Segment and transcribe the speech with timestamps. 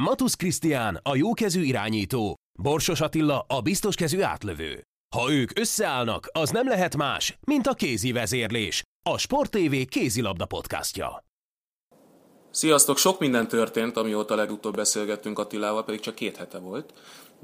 [0.00, 4.82] Matusz Krisztián a jókezű irányító, Borsos Attila a biztoskezű átlövő.
[5.16, 10.46] Ha ők összeállnak, az nem lehet más, mint a kézi vezérlés, a Sport TV kézilabda
[10.46, 11.24] podcastja.
[12.50, 12.96] Sziasztok!
[12.96, 16.92] Sok minden történt, amióta legutóbb beszélgettünk Attilával, pedig csak két hete volt.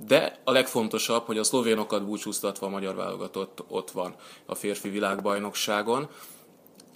[0.07, 4.15] De a legfontosabb, hogy a szlovénokat búcsúztatva a magyar válogatott ott van
[4.47, 6.09] a férfi világbajnokságon.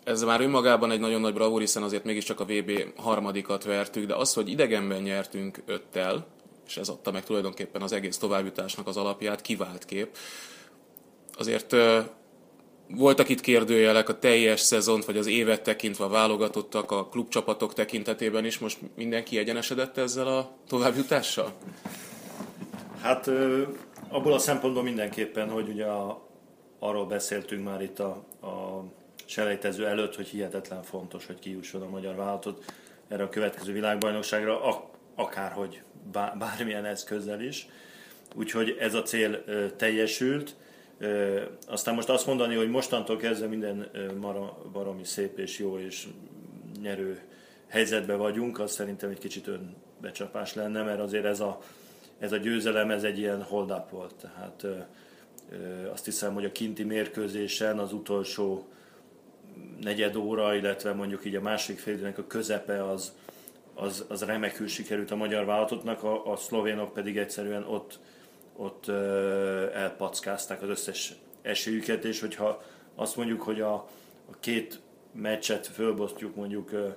[0.05, 4.15] Ez már önmagában egy nagyon nagy bravúr, hiszen azért mégiscsak a VB harmadikat vertük, de
[4.15, 6.27] az, hogy idegenben nyertünk öttel,
[6.67, 10.17] és ez adta meg tulajdonképpen az egész továbbjutásnak az alapját, kivált kép.
[11.39, 11.77] Azért
[12.89, 18.59] voltak itt kérdőjelek a teljes szezont, vagy az évet tekintve válogatottak, a klubcsapatok tekintetében is.
[18.59, 21.53] Most mindenki egyenesedett ezzel a továbbjutással?
[23.01, 23.31] Hát
[24.09, 26.29] abból a szempontból mindenképpen, hogy ugye a,
[26.79, 28.85] arról beszéltünk már itt a, a
[29.31, 32.65] selejtező előtt, hogy hihetetlen fontos, hogy kijusson a magyar vállalatot
[33.09, 35.83] erre a következő világbajnokságra, akárhogy
[36.39, 37.69] bármilyen eszközzel is.
[38.35, 39.45] Úgyhogy ez a cél
[39.77, 40.55] teljesült.
[41.67, 43.91] Aztán most azt mondani, hogy mostantól kezdve minden
[44.73, 46.07] baromi szép és jó és
[46.81, 47.21] nyerő
[47.69, 51.61] helyzetben vagyunk, az szerintem egy kicsit önbecsapás lenne, mert azért ez a,
[52.19, 54.15] ez a győzelem, ez egy ilyen hold volt.
[54.21, 54.67] Tehát
[55.93, 58.69] azt hiszem, hogy a kinti mérkőzésen az utolsó
[59.81, 63.13] negyed óra, illetve mondjuk így a másik félidőnek a közepe az,
[63.75, 67.99] az, az remekül sikerült a magyar vállalatotnak, a, a szlovénok pedig egyszerűen ott,
[68.57, 72.63] ott ö, elpackázták az összes esélyüket, és hogyha
[72.95, 73.75] azt mondjuk, hogy a,
[74.31, 74.81] a két
[75.13, 76.89] meccset fölbosztjuk mondjuk ö,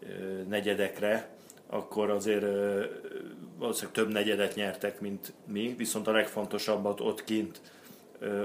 [0.00, 1.28] ö, negyedekre,
[1.66, 2.84] akkor azért ö,
[3.58, 7.60] valószínűleg több negyedet nyertek, mint mi, viszont a legfontosabbat ott kint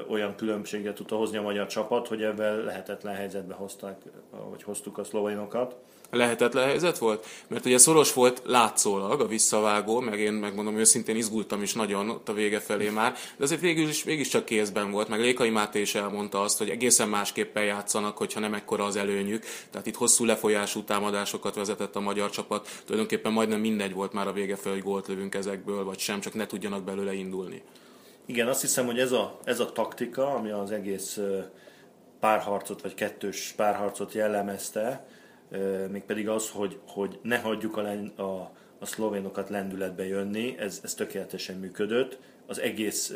[0.09, 4.01] olyan különbséget tudta hozni a magyar csapat, hogy ebben lehetetlen helyzetbe hozták,
[4.49, 5.75] vagy hoztuk a szlovénokat.
[6.11, 7.25] Lehetetlen helyzet volt?
[7.47, 12.29] Mert ugye szoros volt látszólag a visszavágó, meg én megmondom őszintén izgultam is nagyon ott
[12.29, 15.81] a vége felé már, de azért végül is, végig csak kézben volt, meg Lékai Máté
[15.81, 19.43] is elmondta azt, hogy egészen másképpen játszanak, hogyha nem ekkora az előnyük.
[19.71, 24.33] Tehát itt hosszú lefolyású támadásokat vezetett a magyar csapat, tulajdonképpen majdnem mindegy volt már a
[24.33, 27.61] vége felé, hogy gólt lövünk ezekből, vagy sem, csak ne tudjanak belőle indulni.
[28.29, 31.19] Igen, azt hiszem, hogy ez a, ez a taktika, ami az egész
[32.19, 35.05] párharcot, vagy kettős párharcot jellemezte,
[35.89, 37.89] mégpedig az, hogy, hogy ne hagyjuk a,
[38.21, 42.19] a, a szlovénokat lendületbe jönni, ez, ez tökéletesen működött.
[42.45, 43.13] Az egész,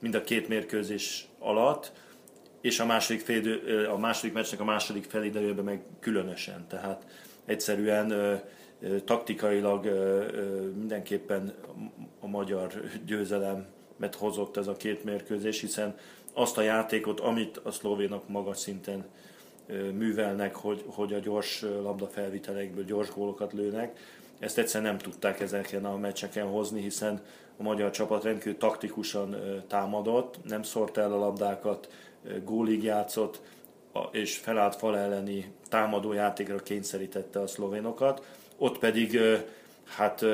[0.00, 1.92] mind a két mérkőzés alatt,
[2.60, 6.66] és a második, fél, a második meccsnek a második felidejében meg különösen.
[6.68, 7.06] Tehát
[7.44, 8.40] egyszerűen
[9.04, 9.86] taktikailag
[10.76, 11.54] mindenképpen
[12.20, 12.72] a magyar
[13.06, 15.94] győzelemet hozott ez a két mérkőzés, hiszen
[16.32, 19.04] azt a játékot, amit a szlovénok magas szinten
[19.92, 23.98] művelnek, hogy, hogy a gyors labdafelvitelekből gyors gólokat lőnek,
[24.38, 27.22] ezt egyszerűen nem tudták ezeken a meccseken hozni, hiszen
[27.56, 29.36] a magyar csapat rendkívül taktikusan
[29.66, 31.88] támadott, nem szórt el a labdákat,
[32.44, 33.40] gólig játszott,
[34.10, 38.26] és felállt fal elleni támadó játékra kényszerítette a szlovénokat
[38.60, 39.18] ott pedig
[39.84, 40.24] hát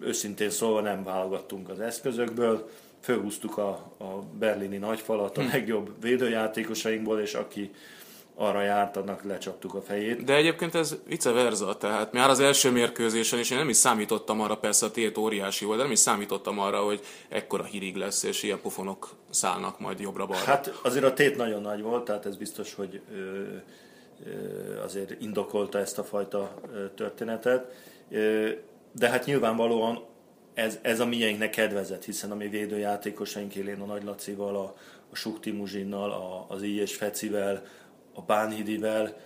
[0.00, 3.68] őszintén szólva nem válogattunk az eszközökből, fölhúztuk a,
[3.98, 5.48] a berlini nagyfalat a hm.
[5.48, 7.70] legjobb védőjátékosainkból, és aki
[8.34, 10.24] arra járt, annak lecsaptuk a fejét.
[10.24, 14.40] De egyébként ez vice versa, tehát már az első mérkőzésen, és én nem is számítottam
[14.40, 18.22] arra, persze a tét óriási volt, de nem is számítottam arra, hogy ekkora hírig lesz,
[18.22, 20.44] és ilyen pofonok szállnak majd jobbra-balra.
[20.44, 23.42] Hát azért a tét nagyon nagy volt, tehát ez biztos, hogy ö,
[24.84, 26.54] azért indokolta ezt a fajta
[26.94, 27.72] történetet.
[28.92, 30.04] De hát nyilvánvalóan
[30.54, 34.74] ez, ez a miénknek kedvezett, hiszen a mi védőjátékosaink élén a Nagy Lacival, a,
[35.10, 37.62] a Sukti Muzsinnal, a, az és Fecivel,
[38.14, 39.16] a Bánhidivel,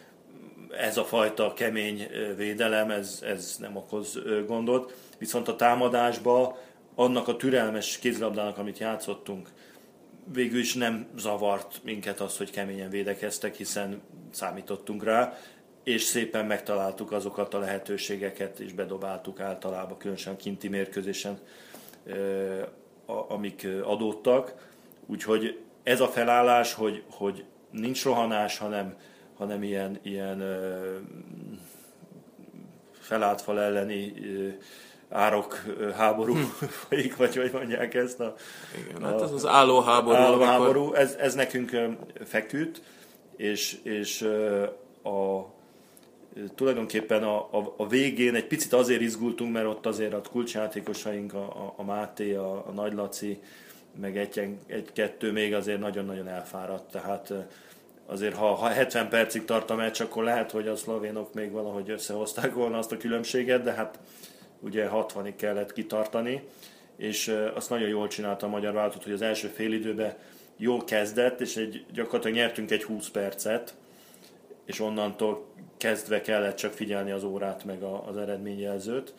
[0.78, 4.94] ez a fajta kemény védelem, ez, ez nem okoz gondot.
[5.18, 6.58] Viszont a támadásba
[6.94, 9.48] annak a türelmes kézlabdának, amit játszottunk,
[10.32, 15.38] végül is nem zavart minket az, hogy keményen védekeztek, hiszen számítottunk rá,
[15.84, 21.38] és szépen megtaláltuk azokat a lehetőségeket, és bedobáltuk általában, különösen kinti mérkőzésen,
[23.06, 24.72] amik adódtak.
[25.06, 28.96] Úgyhogy ez a felállás, hogy, hogy nincs rohanás, hanem,
[29.36, 30.42] hanem ilyen, ilyen
[32.92, 34.14] felállt fal elleni
[35.14, 35.62] árok
[35.96, 36.34] háború
[36.88, 38.34] folyik, vagy hogy mondják ezt a...
[38.88, 40.16] Igen, a, hát ez az álló háború.
[40.16, 41.76] Álló háború, ez, ez nekünk
[42.24, 42.82] feküdt,
[43.36, 44.22] és, és
[45.02, 45.46] a,
[46.54, 51.44] tulajdonképpen a, a, a végén egy picit azért izgultunk, mert ott azért a kulcsjátékosaink, a,
[51.44, 53.40] a, a Máté, a, a Nagy Laci,
[54.00, 57.32] meg egy, egy-kettő még azért nagyon-nagyon elfáradt, tehát
[58.06, 61.90] azért ha, ha 70 percig tart a meccs, akkor lehet, hogy a szlovénok még valahogy
[61.90, 63.98] összehozták volna azt a különbséget, de hát
[64.64, 66.42] ugye 60-ig kellett kitartani,
[66.96, 70.14] és azt nagyon jól csinálta a magyar váltott, hogy az első fél időben
[70.56, 73.74] jól kezdett, és egy, gyakorlatilag nyertünk egy 20 percet,
[74.64, 75.46] és onnantól
[75.76, 79.14] kezdve kellett csak figyelni az órát, meg a, az eredményjelzőt.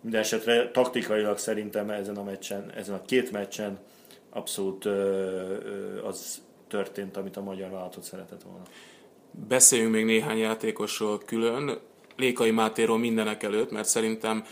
[0.00, 3.78] Minden esetre taktikailag szerintem ezen a meccsen, ezen a két meccsen
[4.30, 8.62] abszolút ö, ö, az történt, amit a magyar vállalatot szeretett volna.
[9.48, 11.78] Beszéljünk még néhány játékosról külön.
[12.16, 14.44] Lékai Mátéról mindenek előtt, mert szerintem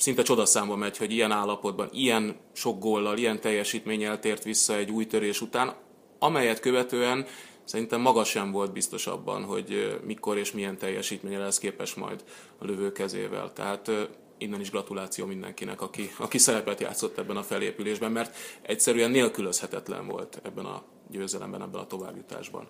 [0.00, 5.06] szinte csodaszámba megy, hogy ilyen állapotban, ilyen sok góllal, ilyen teljesítménnyel tért vissza egy új
[5.06, 5.74] törés után,
[6.18, 7.26] amelyet követően
[7.64, 12.24] szerintem maga sem volt biztos abban, hogy mikor és milyen teljesítménye lesz képes majd
[12.58, 13.52] a lövő kezével.
[13.52, 13.90] Tehát
[14.38, 20.40] innen is gratuláció mindenkinek, aki, aki szerepet játszott ebben a felépülésben, mert egyszerűen nélkülözhetetlen volt
[20.42, 22.68] ebben a győzelemben, ebben a továbbjutásban.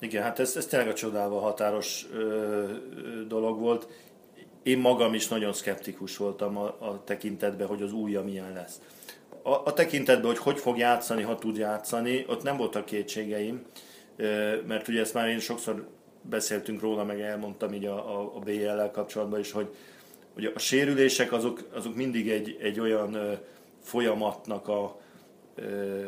[0.00, 3.88] Igen, hát ez, ez tényleg a csodálva határos ö, ö, dolog volt.
[4.62, 8.80] Én magam is nagyon szkeptikus voltam a, a tekintetben, hogy az újja milyen lesz.
[9.42, 13.62] A, a tekintetben, hogy hogy fog játszani, ha tud játszani, ott nem voltak kétségeim,
[14.66, 15.88] mert ugye ezt már én sokszor
[16.22, 19.74] beszéltünk róla, meg elmondtam így a, a, a BL-lel kapcsolatban is, hogy
[20.36, 23.38] ugye a sérülések azok, azok mindig egy, egy olyan
[23.82, 25.00] folyamatnak a,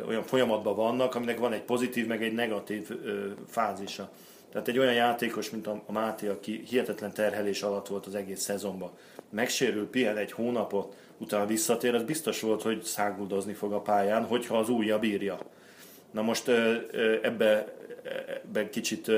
[0.07, 2.91] olyan folyamatban vannak, aminek van egy pozitív, meg egy negatív
[3.49, 4.11] fázisa.
[4.55, 8.91] Tehát egy olyan játékos, mint a Máté, aki hihetetlen terhelés alatt volt az egész szezonban,
[9.31, 14.59] megsérül, pihen egy hónapot, utána visszatér, az biztos volt, hogy száguldozni fog a pályán, hogyha
[14.59, 15.39] az újja bírja.
[16.11, 16.49] Na most
[17.23, 17.75] ebbe,
[18.45, 19.11] ebbe kicsit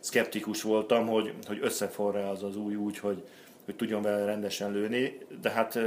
[0.00, 3.22] szkeptikus voltam, hogy, hogy összeforra az az új úgy, hogy,
[3.64, 5.78] hogy tudjon vele rendesen lőni, de hát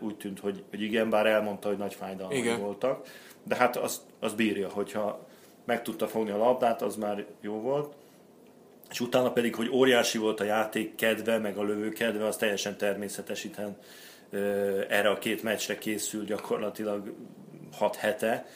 [0.00, 3.06] úgy tűnt, hogy, hogy igen, bár elmondta, hogy nagy fájdalmai voltak
[3.48, 5.26] de hát az, az bírja, hogyha
[5.64, 7.94] meg tudta fogni a labdát, az már jó volt.
[8.90, 12.76] És utána pedig, hogy óriási volt a játék kedve, meg a lövő kedve, az teljesen
[12.76, 13.76] természetes, hiszen
[14.88, 17.14] erre a két meccsre készül gyakorlatilag
[17.72, 18.46] hat hete,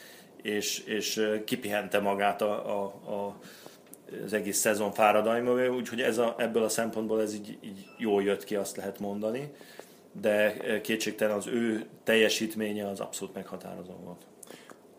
[0.41, 3.39] és, és kipihente magát a, a, a,
[4.25, 8.43] az egész szezon fáradalma, úgyhogy ez a, ebből a szempontból ez így, így jól jött
[8.43, 9.51] ki, azt lehet mondani,
[10.21, 14.21] de kétségtelen az ő teljesítménye az abszolút meghatározó volt.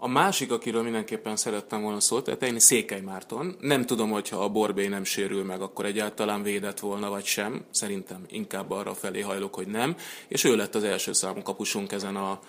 [0.05, 3.57] A másik, akiről mindenképpen szerettem volna szót tenni, Székely Márton.
[3.61, 7.65] Nem tudom, hogyha a Borbé nem sérül meg, akkor egyáltalán védett volna, vagy sem.
[7.71, 9.97] Szerintem inkább arra felé hajlok, hogy nem.
[10.29, 12.41] És ő lett az első számú kapusunk ezen a,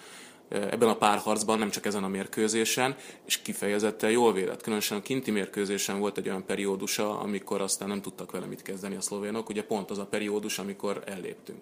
[0.49, 4.61] ebben a párharcban, nem csak ezen a mérkőzésen, és kifejezetten jól védett.
[4.61, 8.95] Különösen a kinti mérkőzésen volt egy olyan periódusa, amikor aztán nem tudtak vele mit kezdeni
[8.95, 9.49] a szlovénok.
[9.49, 11.61] Ugye pont az a periódus, amikor elléptünk.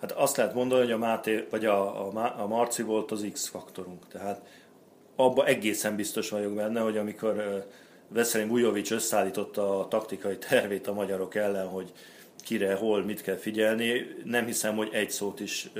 [0.00, 4.08] Hát azt lehet mondani, hogy a Máté, vagy a, a, a Marci volt az X-faktorunk.
[4.08, 4.40] Tehát
[5.24, 7.64] abban egészen biztos vagyok benne, hogy amikor
[8.08, 11.92] Veszelin Bujovic összeállította a taktikai tervét a magyarok ellen, hogy
[12.36, 15.70] kire, hol, mit kell figyelni, nem hiszem, hogy egy szót is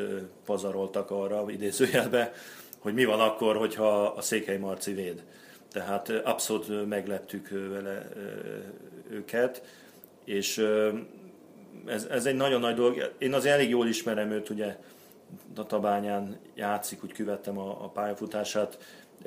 [0.44, 2.32] pazaroltak arra idézőjelbe,
[2.78, 5.22] hogy mi van akkor, hogyha a Székely Marci véd.
[5.72, 8.08] Tehát abszolút megleptük vele
[9.10, 9.62] őket,
[10.24, 10.66] és
[11.86, 13.12] ez, ez egy nagyon nagy dolog.
[13.18, 14.76] Én azért elég jól ismerem őt, ugye
[15.54, 18.78] Databányán játszik, úgy követtem a, a pályafutását,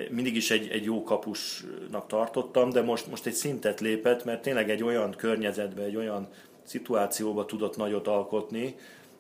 [0.10, 4.70] mindig is egy, egy jó kapusnak tartottam, de most, most egy szintet lépett, mert tényleg
[4.70, 6.28] egy olyan környezetbe, egy olyan
[6.64, 8.76] szituációba tudott nagyot alkotni,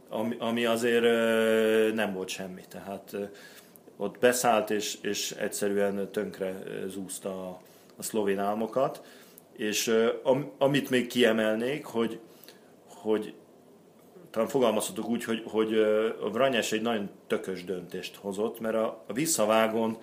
[0.10, 1.04] ami, ami azért
[1.94, 2.62] nem volt semmi.
[2.70, 3.16] Tehát
[3.98, 7.62] ott beszállt, és, és egyszerűen tönkre zúzta a,
[7.96, 9.04] a szlovén álmokat.
[9.58, 12.20] És am, amit még kiemelnék, hogy,
[12.88, 13.34] hogy
[14.30, 15.74] talán fogalmazhatok úgy, hogy, hogy
[16.22, 19.98] a Vranyes egy nagyon tökös döntést hozott, mert a, a visszavágon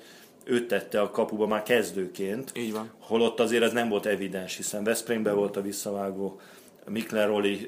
[0.44, 2.52] őt tette a kapuba már kezdőként.
[2.56, 2.90] Így van.
[2.98, 6.40] Holott azért ez nem volt evidens, hiszen Veszprémben volt a visszavágó
[6.88, 7.66] Mikler Roli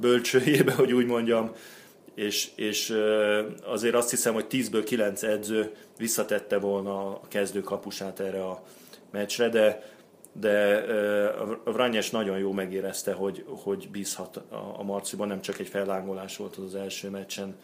[0.00, 1.50] bölcsőjébe, hogy úgy mondjam,
[2.14, 2.96] és, és
[3.64, 8.62] azért azt hiszem, hogy 10-ből 9 edző visszatette volna a kezdő kapusát erre a
[9.10, 9.92] meccsre, de,
[10.32, 10.74] de
[11.64, 14.36] a Vranyes nagyon jó megérezte, hogy, hogy bízhat
[14.76, 17.56] a Marciban, nem csak egy fellángolás volt az, az első meccsen,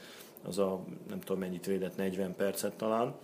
[0.48, 3.14] az a nem tudom mennyit védett, 40 percet talán.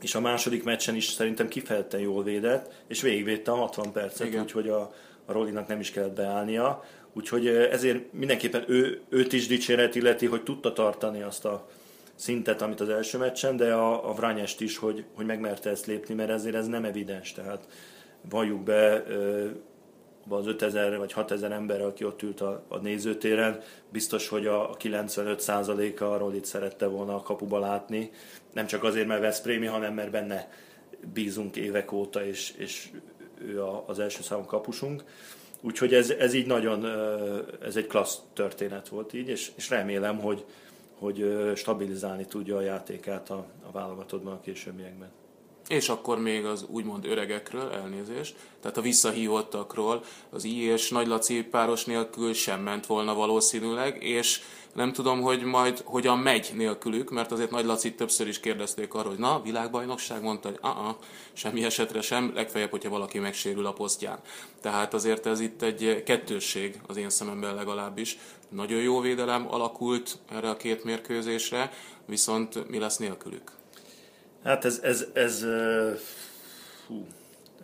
[0.00, 4.42] És a második meccsen is szerintem kifejezetten jól védett, és végigvédte a 60 percet, Igen.
[4.42, 4.80] úgyhogy a,
[5.24, 6.84] a Rolinak nem is kellett beállnia.
[7.12, 11.68] Úgyhogy ezért mindenképpen ő, őt is dicséret illeti, hogy tudta tartani azt a
[12.14, 16.14] szintet, amit az első meccsen, de a, a Vranyest is, hogy, hogy megmerte ezt lépni,
[16.14, 17.32] mert ezért ez nem evidens.
[17.32, 17.68] Tehát
[18.30, 19.04] valljuk be,
[20.28, 26.04] az 5000 vagy 6000 ember, aki ott ült a, a nézőtéren, biztos, hogy a 95%-a
[26.04, 28.10] arról itt szerette volna a kapuba látni.
[28.52, 30.50] Nem csak azért, mert Veszprémi, hanem mert benne
[31.12, 32.90] bízunk évek óta, és, és
[33.38, 35.04] ő a, az első számú kapusunk.
[35.60, 36.86] úgyhogy ez, ez így nagyon,
[37.62, 40.44] ez egy klassz történet volt így, és, és remélem, hogy,
[40.98, 45.10] hogy stabilizálni tudja a játékát a, a válogatottban a későbbiekben.
[45.68, 51.42] És akkor még az úgymond öregekről, elnézést, tehát a visszahívottakról az I és Nagy Laci
[51.42, 54.40] páros nélkül sem ment volna valószínűleg, és
[54.76, 59.10] nem tudom, hogy majd hogyan megy nélkülük, mert azért Nagy Laci többször is kérdezték arról,
[59.10, 60.96] hogy na, világbajnokság, mondta, hogy a
[61.32, 64.18] semmi esetre sem, legfeljebb, hogyha valaki megsérül a posztján.
[64.60, 68.18] Tehát azért ez itt egy kettősség az én szememben legalábbis.
[68.48, 71.72] Nagyon jó védelem alakult erre a két mérkőzésre,
[72.06, 73.52] viszont mi lesz nélkülük?
[74.46, 75.46] Hát ez, ez, ez,
[76.86, 77.06] hú,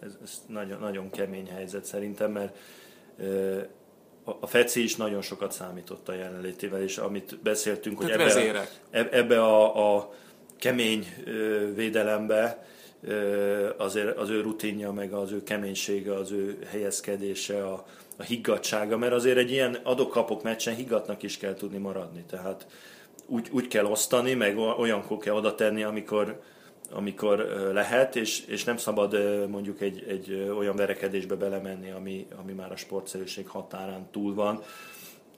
[0.01, 2.57] ez, ez nagyon, nagyon kemény helyzet szerintem, mert
[4.41, 8.61] a Feci is nagyon sokat számított a jelenlétével, és amit beszéltünk, hogy ebbe,
[8.93, 10.13] a, ebbe a, a
[10.59, 11.15] kemény
[11.75, 12.67] védelembe
[13.77, 17.87] azért az ő rutinja, meg az ő keménysége, az ő helyezkedése, a,
[18.17, 22.67] a higgadsága, mert azért egy ilyen adok-kapok meccsen higgadnak is kell tudni maradni, tehát
[23.27, 26.43] úgy, úgy kell osztani, meg olyankor kell oda tenni, amikor,
[26.95, 27.39] amikor
[27.73, 29.17] lehet, és, és nem szabad
[29.49, 34.63] mondjuk egy, egy olyan verekedésbe belemenni, ami, ami már a sportszerűség határán túl van.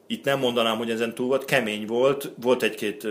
[0.07, 3.07] Itt nem mondanám, hogy ezen túl volt, kemény volt, volt egy-két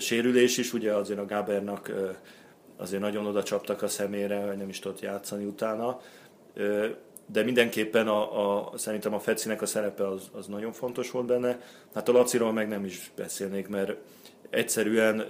[0.00, 1.92] sérülés is, ugye azért a Gábernak
[2.76, 6.00] azért nagyon oda csaptak a szemére, hogy nem is tudott játszani utána,
[7.26, 11.60] de mindenképpen a, a, szerintem a Fecinek a szerepe az, az nagyon fontos volt benne.
[11.94, 13.96] Hát a Laciról meg nem is beszélnék, mert
[14.50, 15.26] egyszerűen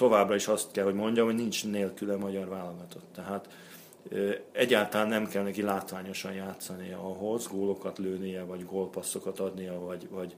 [0.00, 3.04] továbbra is azt kell, hogy mondjam, hogy nincs nélküle magyar válogatott.
[3.14, 3.48] Tehát
[4.52, 10.34] egyáltalán nem kell neki látványosan játszania ahhoz, gólokat lőnie, vagy gólpasszokat adnia, vagy, vagy,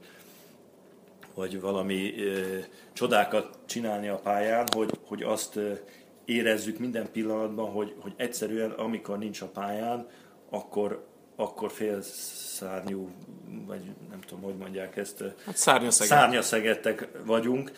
[1.33, 2.57] vagy valami ö,
[2.93, 5.71] csodákat csinálni a pályán, hogy, hogy azt ö,
[6.25, 10.07] érezzük minden pillanatban, hogy, hogy egyszerűen amikor nincs a pályán,
[10.49, 11.05] akkor,
[11.35, 13.09] akkor félszárnyú,
[13.65, 15.57] vagy nem tudom, hogy mondják ezt, hát
[16.07, 17.71] szárnyaszegettek vagyunk,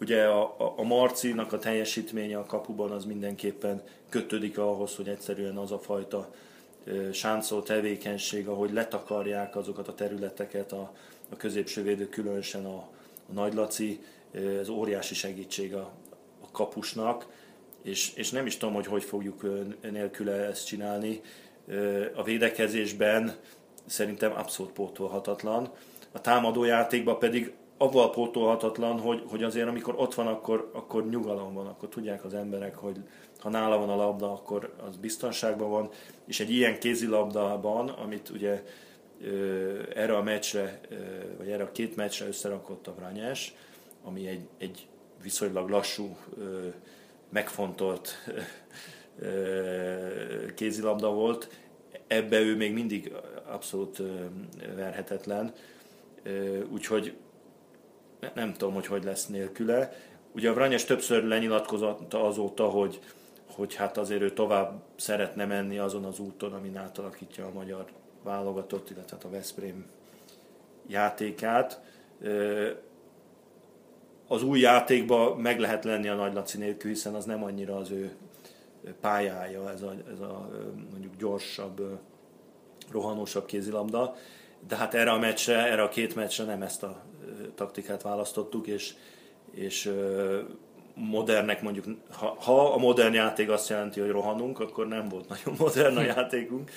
[0.00, 5.56] Ugye a, a, a Marcinak a teljesítménye a kapuban az mindenképpen kötődik ahhoz, hogy egyszerűen
[5.56, 6.34] az a fajta
[7.12, 10.92] sáncoló tevékenység, ahogy letakarják azokat a területeket, a,
[11.28, 12.76] a középső védő, különösen a,
[13.28, 14.00] a Nagy Laci,
[14.60, 15.92] ez óriási segítség a,
[16.40, 17.26] a kapusnak,
[17.82, 19.46] és, és nem is tudom, hogy hogy fogjuk
[19.90, 21.20] nélküle ezt csinálni.
[22.14, 23.36] A védekezésben
[23.86, 25.70] szerintem abszolút pótolhatatlan.
[26.12, 31.66] A támadójátékban pedig avval pótolhatatlan, hogy, hogy azért amikor ott van, akkor, akkor nyugalom van,
[31.66, 32.96] akkor tudják az emberek, hogy
[33.38, 35.90] ha nála van a labda, akkor az biztonságban van,
[36.26, 38.64] és egy ilyen kézilabdában, amit ugye
[39.94, 40.80] erre a meccsre,
[41.38, 43.54] vagy erre a két meccsre összerakott a Vranyás,
[44.04, 44.86] ami egy, egy
[45.22, 46.16] viszonylag lassú,
[47.28, 48.14] megfontolt
[50.54, 51.48] kézilabda volt,
[52.06, 53.12] ebbe ő még mindig
[53.46, 54.02] abszolút
[54.76, 55.52] verhetetlen,
[56.70, 57.16] úgyhogy
[58.34, 59.92] nem tudom, hogy hogy lesz nélküle.
[60.32, 63.00] Ugye a Vranyes többször lenyilatkozott azóta, hogy,
[63.50, 67.84] hogy hát azért ő tovább szeretne menni azon az úton, amin átalakítja a magyar
[68.22, 69.86] válogatott, illetve hát a Veszprém
[70.86, 71.80] játékát.
[74.26, 77.90] Az új játékban meg lehet lenni a Nagy Laci nélkül, hiszen az nem annyira az
[77.90, 78.16] ő
[79.00, 80.48] pályája, ez a, ez a
[80.90, 81.98] mondjuk gyorsabb,
[82.90, 84.14] rohanósabb kézilabda.
[84.68, 87.02] De hát erre a meccsre, erre a két meccsre nem ezt a
[87.58, 88.94] taktikát választottuk, és,
[89.50, 89.92] és
[90.94, 95.54] modernek mondjuk, ha, ha a modern játék azt jelenti, hogy rohanunk, akkor nem volt nagyon
[95.64, 96.70] modern a játékunk,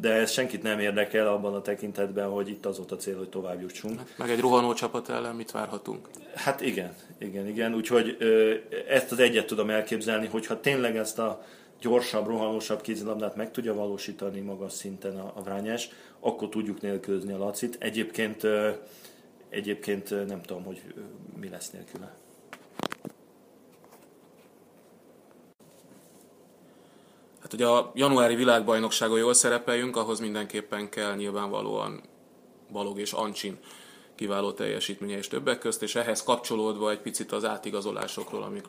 [0.00, 3.28] de ez senkit nem érdekel abban a tekintetben, hogy itt az volt a cél, hogy
[3.28, 3.98] tovább jutsunk.
[3.98, 6.08] Hát meg egy rohanó csapat ellen mit várhatunk?
[6.34, 8.16] Hát igen, igen, igen, úgyhogy
[8.88, 11.44] ezt az egyet tudom elképzelni, hogyha tényleg ezt a
[11.80, 15.88] gyorsabb, rohanósabb kézilabdát meg tudja valósítani magas szinten a, a Vrányás,
[16.20, 17.76] akkor tudjuk nélkülözni a Lacit.
[17.80, 18.46] Egyébként
[19.52, 20.82] Egyébként nem tudom, hogy
[21.40, 22.14] mi lesz nélküle.
[27.40, 32.00] Hát, hogy a januári világbajnokságon jól szerepeljünk, ahhoz mindenképpen kell nyilvánvalóan
[32.70, 33.58] Balog és Ancsin
[34.22, 38.64] kiváló teljesítménye és többek közt, és ehhez kapcsolódva egy picit az átigazolásokról, amik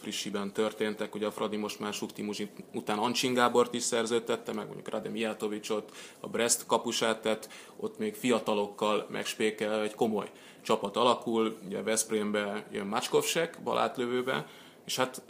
[0.00, 1.14] frissiben történtek.
[1.14, 5.90] Ugye a Fradi most már Sukti után Ancsin Gábort is szerződtette, meg mondjuk Radem Mijatovicsot,
[6.20, 10.30] a Brest kapusát tett, ott még fiatalokkal megspékel, egy komoly
[10.62, 14.46] csapat alakul, ugye Veszprémbe jön Macskovsek, balátlövőbe,
[14.84, 15.22] és hát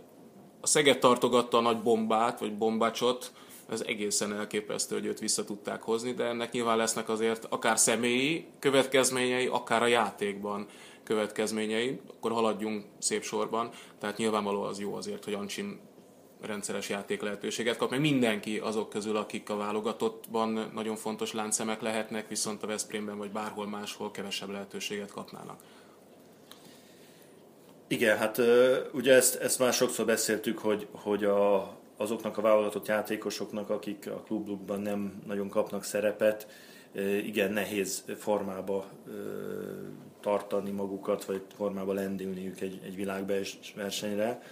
[0.61, 3.33] a Szeged tartogatta a nagy bombát, vagy bombácsot,
[3.71, 8.47] ez egészen elképesztő, hogy őt vissza tudták hozni, de ennek nyilván lesznek azért akár személyi
[8.59, 10.67] következményei, akár a játékban
[11.03, 13.71] következményei, akkor haladjunk szép sorban.
[13.99, 15.81] Tehát nyilvánvaló az jó azért, hogy Ancsin
[16.41, 22.29] rendszeres játék lehetőséget kap, meg mindenki azok közül, akik a válogatottban nagyon fontos láncszemek lehetnek,
[22.29, 25.61] viszont a Veszprémben vagy bárhol máshol kevesebb lehetőséget kapnának.
[27.89, 28.41] Igen, hát
[28.93, 34.23] ugye ezt, ezt már sokszor beszéltük, hogy, hogy a, azoknak a válogatott játékosoknak, akik a
[34.23, 36.49] klublukban nem nagyon kapnak szerepet,
[37.25, 38.89] igen nehéz formába
[40.21, 44.43] tartani magukat, vagy formába lendülniük egy, egy világversenyre.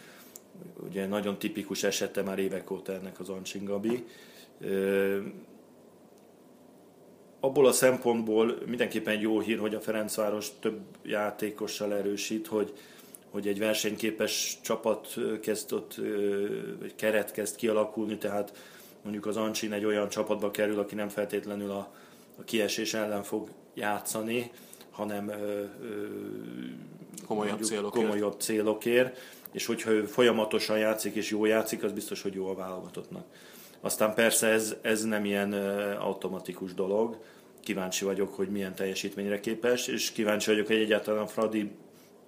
[0.89, 4.05] Ugye nagyon tipikus esete már évek óta ennek az Ancsin Gabi.
[7.41, 12.73] Abból a szempontból mindenképpen jó hír, hogy a Ferencváros több játékossal erősít, hogy,
[13.31, 15.95] hogy egy versenyképes csapat kezd ott,
[16.83, 18.53] egy keret kezd kialakulni, tehát
[19.03, 21.93] mondjuk az Ancsin egy olyan csapatba kerül, aki nem feltétlenül a,
[22.39, 24.51] a kiesés ellen fog játszani,
[24.91, 26.07] hanem ö, ö,
[27.27, 28.05] komolyabb, célokért.
[28.05, 29.19] komolyabb célokért,
[29.53, 33.25] és hogyha ő folyamatosan játszik és jó játszik, az biztos, hogy jó a válogatottnak.
[33.81, 35.53] Aztán persze ez, ez nem ilyen
[35.99, 37.19] automatikus dolog,
[37.61, 41.27] kíváncsi vagyok, hogy milyen teljesítményre képes, és kíváncsi vagyok, hogy egyáltalán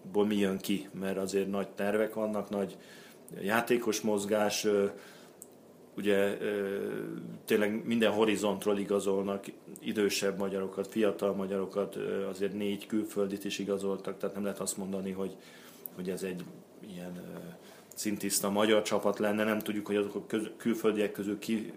[0.01, 2.77] Fradiból mi jön ki, mert azért nagy tervek vannak, nagy
[3.43, 4.67] játékos mozgás,
[5.97, 6.39] ugye
[7.45, 9.45] tényleg minden horizontról igazolnak
[9.81, 11.97] idősebb magyarokat, fiatal magyarokat,
[12.29, 15.37] azért négy külföldit is igazoltak, tehát nem lehet azt mondani, hogy,
[15.95, 16.45] hogy ez egy
[16.89, 17.21] ilyen
[17.95, 21.73] szintiszta magyar csapat lenne, nem tudjuk, hogy azok a köz, külföldiek közül ki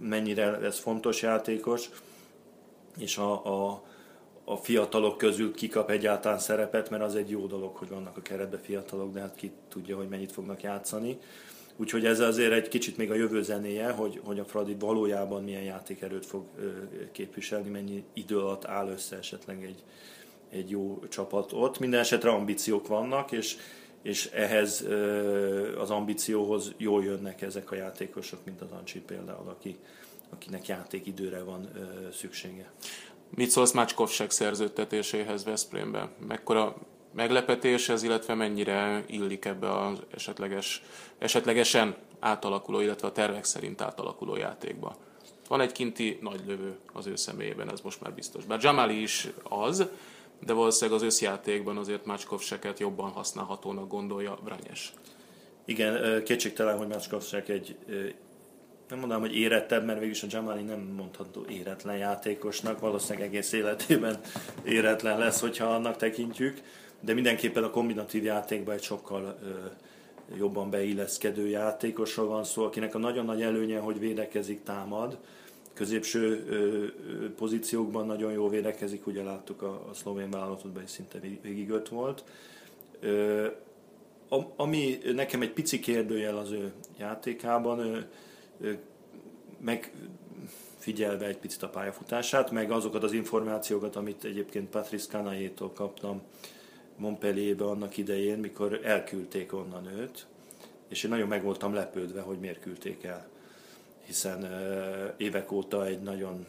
[0.00, 1.88] mennyire ez fontos játékos,
[2.98, 3.82] és a, a,
[4.44, 8.58] a fiatalok közül kikap egyáltalán szerepet, mert az egy jó dolog, hogy vannak a keretbe
[8.58, 11.18] fiatalok, de hát ki tudja, hogy mennyit fognak játszani.
[11.76, 15.62] Úgyhogy ez azért egy kicsit még a jövő zenéje, hogy, hogy a Fradi valójában milyen
[15.62, 16.44] játékerőt fog
[17.12, 19.82] képviselni, mennyi idő alatt áll össze esetleg egy,
[20.50, 21.78] egy jó csapat ott.
[21.78, 23.56] Minden esetre ambíciók vannak, és,
[24.02, 24.86] és ehhez
[25.78, 29.76] az ambícióhoz jól jönnek ezek a játékosok, mint az Ancsi például, aki,
[30.30, 31.68] akinek játékidőre van
[32.12, 32.72] szüksége.
[33.30, 36.12] Mit szólsz Mácskovsek szerződtetéséhez Veszprémbe?
[36.26, 36.76] Mekkora
[37.14, 40.82] meglepetés ez, illetve mennyire illik ebbe az esetleges,
[41.18, 44.96] esetlegesen átalakuló, illetve a tervek szerint átalakuló játékba.
[45.48, 48.44] Van egy kinti nagy lövő az ő személyében, ez most már biztos.
[48.44, 49.86] Bár Jamali is az,
[50.46, 54.92] de valószínűleg az összjátékban azért Mácskovseket jobban használhatónak gondolja Branyes.
[55.64, 57.76] Igen, kétségtelen, hogy Mácskovsek egy
[58.88, 64.20] nem mondanám, hogy érettebb, mert végülis a Jamali nem mondható éretlen játékosnak, valószínűleg egész életében
[64.64, 66.60] éretlen lesz, hogyha annak tekintjük.
[67.00, 69.38] De mindenképpen a kombinatív játékban egy sokkal
[70.36, 75.18] jobban beilleszkedő játékosról van szó, akinek a nagyon nagy előnye, hogy védekezik, támad,
[75.74, 76.44] középső
[77.36, 82.24] pozíciókban nagyon jól védekezik, ugye láttuk a, a szlovén válogatottban is szinte végig öt volt.
[84.56, 88.06] ami nekem egy pici kérdőjel az ő játékában, meg
[90.78, 96.22] figyelve egy picit a pályafutását, meg azokat az információkat, amit egyébként Patrice Kanajétól kaptam
[96.96, 100.26] Montpellierbe annak idején, mikor elküldték onnan őt,
[100.88, 103.28] és én nagyon meg voltam lepődve, hogy miért küldték el.
[104.04, 104.46] Hiszen
[105.16, 106.46] évek óta egy nagyon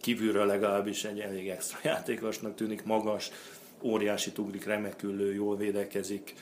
[0.00, 3.30] kívülről legalábbis egy elég extra játékosnak tűnik, magas,
[3.82, 6.34] óriási ugrik, remekül jól védekezik,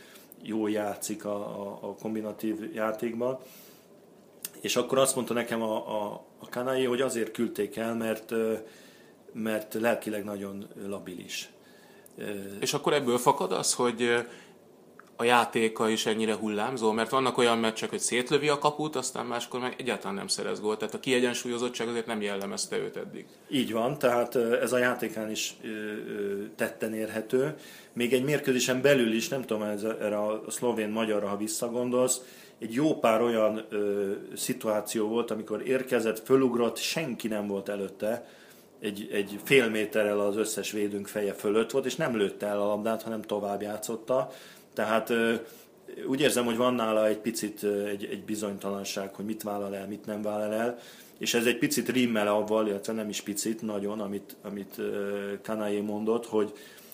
[0.43, 3.39] jól játszik a, a, a kombinatív játékban.
[4.65, 8.33] És akkor azt mondta nekem a, a, a Kanai, hogy azért küldték el, mert,
[9.33, 11.51] mert lelkileg nagyon labilis.
[12.61, 14.25] És akkor ebből fakad az, hogy
[15.17, 19.61] a játéka is ennyire hullámzó, mert vannak olyan meccsek, hogy szétlövi a kaput, aztán máskor
[19.61, 23.27] meg egyáltalán nem szerez gólt, tehát a kiegyensúlyozottság azért nem jellemezte őt eddig.
[23.49, 25.57] Így van, tehát ez a játékán is
[26.57, 27.55] tetten érhető.
[27.93, 32.21] Még egy mérkőzésen belül is, nem tudom, ez, erre a szlovén-magyarra, ha visszagondolsz,
[32.59, 38.27] egy jó pár olyan ö, szituáció volt, amikor érkezett, fölugrott, senki nem volt előtte,
[38.81, 42.67] egy, egy fél méterrel az összes védünk feje fölött volt, és nem lőtte el a
[42.67, 44.31] labdát, hanem tovább játszotta.
[44.75, 45.13] Tehát
[46.07, 50.07] úgy érzem, hogy van nála egy picit egy, egy bizonytalanság, hogy mit vállal el, mit
[50.07, 50.79] nem vállal el,
[51.19, 54.81] és ez egy picit rimmel avval, illetve nem is picit, nagyon, amit, amit
[55.43, 56.53] Kanai mondott, hogy,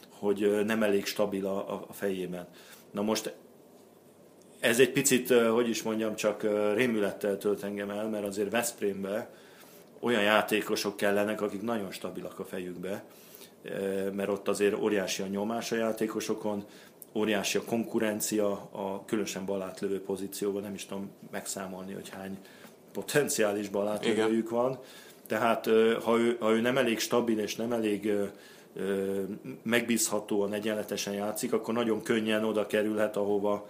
[0.09, 2.47] hogy nem elég stabil a, a fejében.
[2.91, 3.35] Na most
[4.61, 6.43] ez egy picit, hogy is mondjam, csak
[6.75, 9.31] rémülettel tölt engem el, mert azért Veszprémbe
[10.01, 13.05] olyan játékosok kellenek, akik nagyon stabilak a fejükbe,
[14.13, 16.65] mert ott azért óriási a nyomás a játékosokon,
[17.13, 22.39] óriási a konkurencia a különösen balátlövő pozícióban, nem is tudom megszámolni, hogy hány
[22.93, 24.79] potenciális balátlövőjük van.
[25.27, 28.13] Tehát eh, ha ő, ha ő nem elég stabil és nem elég
[29.63, 33.69] megbízhatóan, egyenletesen játszik, akkor nagyon könnyen oda kerülhet, ahova,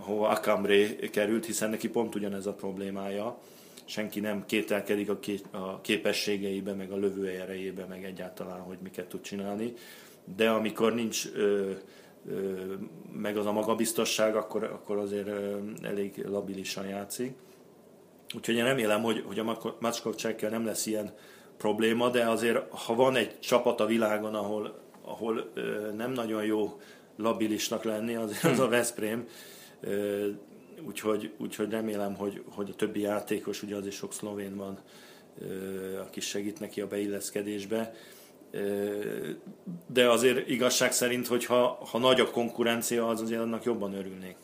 [0.00, 3.38] ahova Akamré került, hiszen neki pont ugyanez a problémája.
[3.84, 9.08] Senki nem kételkedik a, ké, a képességeibe, meg a lövő erejébe, meg egyáltalán, hogy miket
[9.08, 9.74] tud csinálni.
[10.36, 11.70] De amikor nincs ö,
[12.28, 12.52] ö,
[13.12, 17.32] meg az a magabiztosság, akkor, akkor azért ö, elég labilisan játszik.
[18.34, 21.14] Úgyhogy én remélem, hogy, hogy a Macskovcsekkel nem lesz ilyen
[21.56, 26.80] probléma, de azért, ha van egy csapat a világon, ahol, ahol ö, nem nagyon jó
[27.16, 29.26] labilisnak lenni, az, az a Veszprém.
[30.86, 34.78] Úgyhogy, úgyhogy remélem, hogy, hogy a többi játékos, ugye az is sok szlovén van,
[36.00, 37.94] aki segít neki a beilleszkedésbe.
[39.86, 44.36] De azért igazság szerint, hogyha ha nagy a konkurencia, az azért annak jobban örülnék.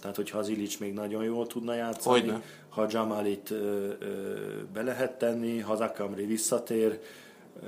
[0.00, 2.42] Tehát, hogyha az Illich még nagyon jól tudna játszani, Hogyne.
[2.68, 4.34] ha Jamalit ö, ö,
[4.72, 7.00] be lehet tenni, ha Zakamri visszatér.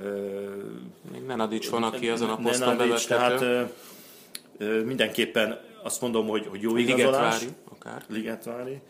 [0.03, 0.09] Ö,
[1.11, 3.07] még Nenadics van, aki azon a poszton bevethető.
[3.07, 3.63] Tehát ö,
[4.57, 7.39] ö, mindenképpen azt mondom, hogy, hogy jó igazolás.
[7.39, 8.03] Ligetvári, akár.
[8.07, 8.81] Ligetvári.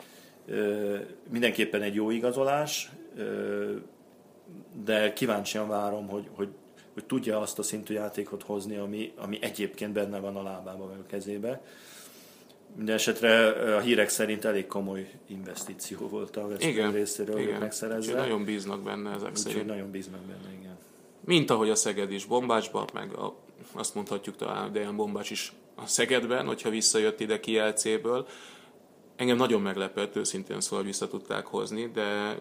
[0.46, 0.98] Ö,
[1.30, 3.76] mindenképpen egy jó igazolás, ö,
[4.84, 6.50] de kíváncsian várom, hogy, hogy,
[6.94, 11.00] hogy tudja azt a szintű játékot hozni, ami, ami egyébként benne van a lábában vagy
[11.00, 11.62] a kezébe.
[12.76, 17.60] Minden esetre a hírek szerint elég komoly investíció volt a igen, részéről igen.
[17.60, 18.12] megszerezve.
[18.12, 19.66] Úgyhogy nagyon bíznak benne ezek Úgyhogy szerint.
[19.66, 20.78] nagyon bíznak benne, igen.
[21.26, 23.36] Mint ahogy a Szeged is Bombácsban, meg a,
[23.74, 28.28] azt mondhatjuk talán Dejan Bombács is a Szegedben, hogyha visszajött ide Kielcéből.
[29.16, 32.40] Engem nagyon meglepett, őszintén szóval vissza tudták hozni, de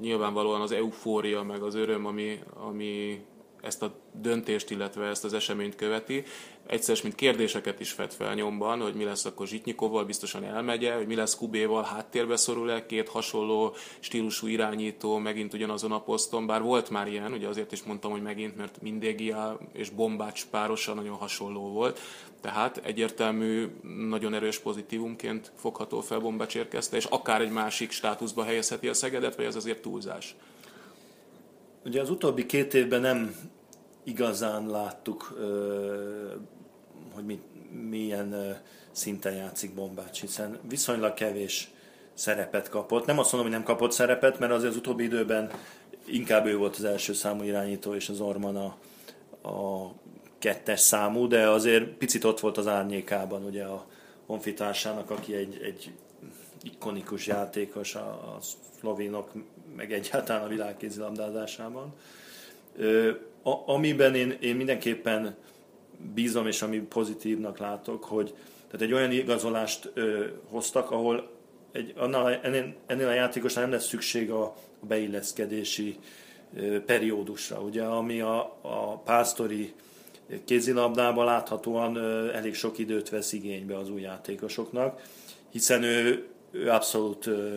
[0.00, 3.24] nyilvánvalóan az eufória, meg az öröm, ami, ami
[3.60, 6.24] ezt a döntést, illetve ezt az eseményt követi.
[6.66, 11.06] Egyszer, mint kérdéseket is fed fel nyomban, hogy mi lesz akkor Zsitnyikovval, biztosan elmegye, hogy
[11.06, 16.90] mi lesz Kubéval, háttérbe szorul-e, két hasonló stílusú irányító, megint ugyanazon a poszton, bár volt
[16.90, 21.68] már ilyen, ugye azért is mondtam, hogy megint, mert Mindégia és Bombács párosa nagyon hasonló
[21.68, 22.00] volt,
[22.40, 23.66] tehát egyértelmű,
[24.08, 29.36] nagyon erős pozitívumként fogható fel Bombács érkezte, és akár egy másik státuszba helyezheti a Szegedet,
[29.36, 30.34] vagy ez azért túlzás?
[31.84, 33.34] Ugye az utóbbi két évben nem
[34.04, 35.38] igazán láttuk,
[37.14, 37.40] hogy mi,
[37.88, 38.60] milyen
[38.92, 41.70] szinten játszik Bombács, hiszen viszonylag kevés
[42.14, 43.06] szerepet kapott.
[43.06, 45.50] Nem azt mondom, hogy nem kapott szerepet, mert azért az utóbbi időben
[46.04, 48.76] inkább ő volt az első számú irányító, és az Orman a,
[49.48, 49.92] a
[50.38, 53.86] kettes számú, de azért picit ott volt az árnyékában ugye a
[54.26, 55.92] honfitársának, aki egy, egy
[56.62, 58.38] ikonikus játékos a, a
[58.78, 59.30] szlovénok,
[59.76, 61.94] meg egyáltalán a világ kézilabdázásában.
[63.44, 65.36] A, amiben én, én mindenképpen
[66.14, 68.34] bízom, és ami pozitívnak látok, hogy
[68.70, 71.30] tehát egy olyan igazolást ö, hoztak, ahol
[71.72, 74.42] egy, annál, ennél, ennél a játékosnál nem lesz szükség a,
[74.80, 75.98] a beilleszkedési
[76.56, 79.74] ö, periódusra, ugye, ami a, a pásztori
[80.44, 85.02] kézilabdában láthatóan ö, elég sok időt vesz igénybe az új játékosoknak,
[85.50, 87.56] hiszen ő, ő abszolút ö,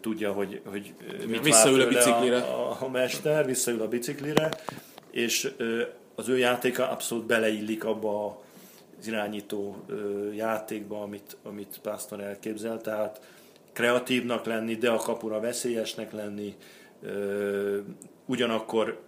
[0.00, 0.94] tudja, hogy, hogy
[1.26, 2.36] mit visszaül a biciklire.
[2.36, 4.50] A, a, mester, visszaül a biciklire,
[5.10, 5.50] és
[6.14, 8.42] az ő játéka abszolút beleillik abba
[8.98, 9.84] az irányító
[10.34, 13.20] játékba, amit, amit Pásztor elképzel, tehát
[13.72, 16.56] kreatívnak lenni, de a kapura veszélyesnek lenni,
[18.26, 19.00] ugyanakkor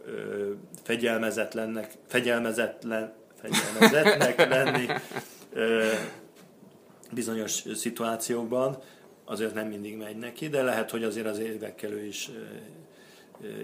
[0.83, 4.87] fegyelmezetlennek, fegyelmezetlen, fegyelmezetnek lenni
[7.13, 8.83] bizonyos szituációkban,
[9.25, 12.31] azért nem mindig megy neki, de lehet, hogy azért az évekkel ő is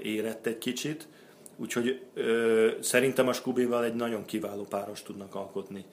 [0.02, 1.08] érett egy kicsit.
[1.56, 5.84] Úgyhogy ö, szerintem a Skubival egy nagyon kiváló páros tudnak alkotni.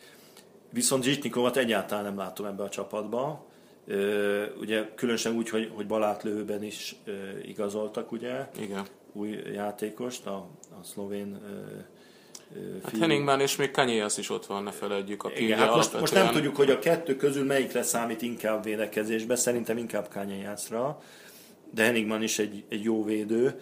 [0.69, 3.45] Viszont Zsitnikovat egyáltalán nem látom ebbe a csapatba.
[3.87, 7.11] Ö, ugye különösen úgy, hogy, hogy Balátlőben is ö,
[7.45, 8.47] igazoltak, ugye?
[8.59, 8.85] Igen.
[9.11, 10.47] Új játékost, a,
[10.81, 11.81] a szlovén ö,
[12.83, 15.23] Hát Henningben és még Kanyéjasz is ott van, ne felejtjük.
[15.23, 19.35] Aki Igen, hát most, most nem tudjuk, hogy a kettő közül melyikre számít inkább védekezésbe,
[19.35, 21.01] szerintem inkább Kanyéjászra,
[21.73, 23.61] de Henningman is egy, egy jó védő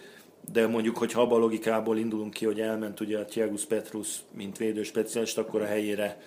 [0.50, 4.58] de mondjuk, hogy ha a logikából indulunk ki, hogy elment ugye a Tiagus Petrus, mint
[4.58, 6.20] védő specialist, akkor a helyére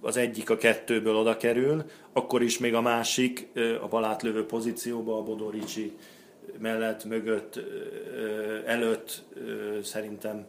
[0.00, 3.48] az egyik a kettőből oda kerül, akkor is még a másik
[3.82, 5.96] a balátlövő pozícióba, a Bodoricsi
[6.58, 7.60] mellett, mögött,
[8.66, 9.22] előtt
[9.82, 10.46] szerintem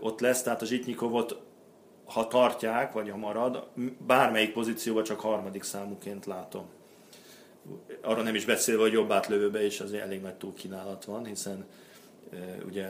[0.00, 1.36] ott lesz, tehát a Zsitnyikovot
[2.04, 3.66] ha tartják, vagy ha marad,
[4.06, 6.64] bármelyik pozícióban csak harmadik számuként látom
[8.00, 11.64] arra nem is beszélve, hogy jobb átlövőbe is azért elég nagy túlkínálat van, hiszen
[12.66, 12.88] ugye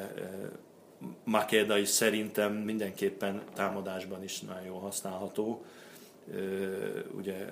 [1.24, 5.64] Makeda is szerintem mindenképpen támadásban is nagyon jól használható.
[7.16, 7.48] Ugye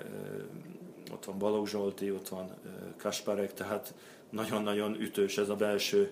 [1.13, 2.51] ott van Balogh Zsolti, ott van
[2.97, 3.95] Kasparek, tehát
[4.31, 6.11] nagyon-nagyon ütős ez a belső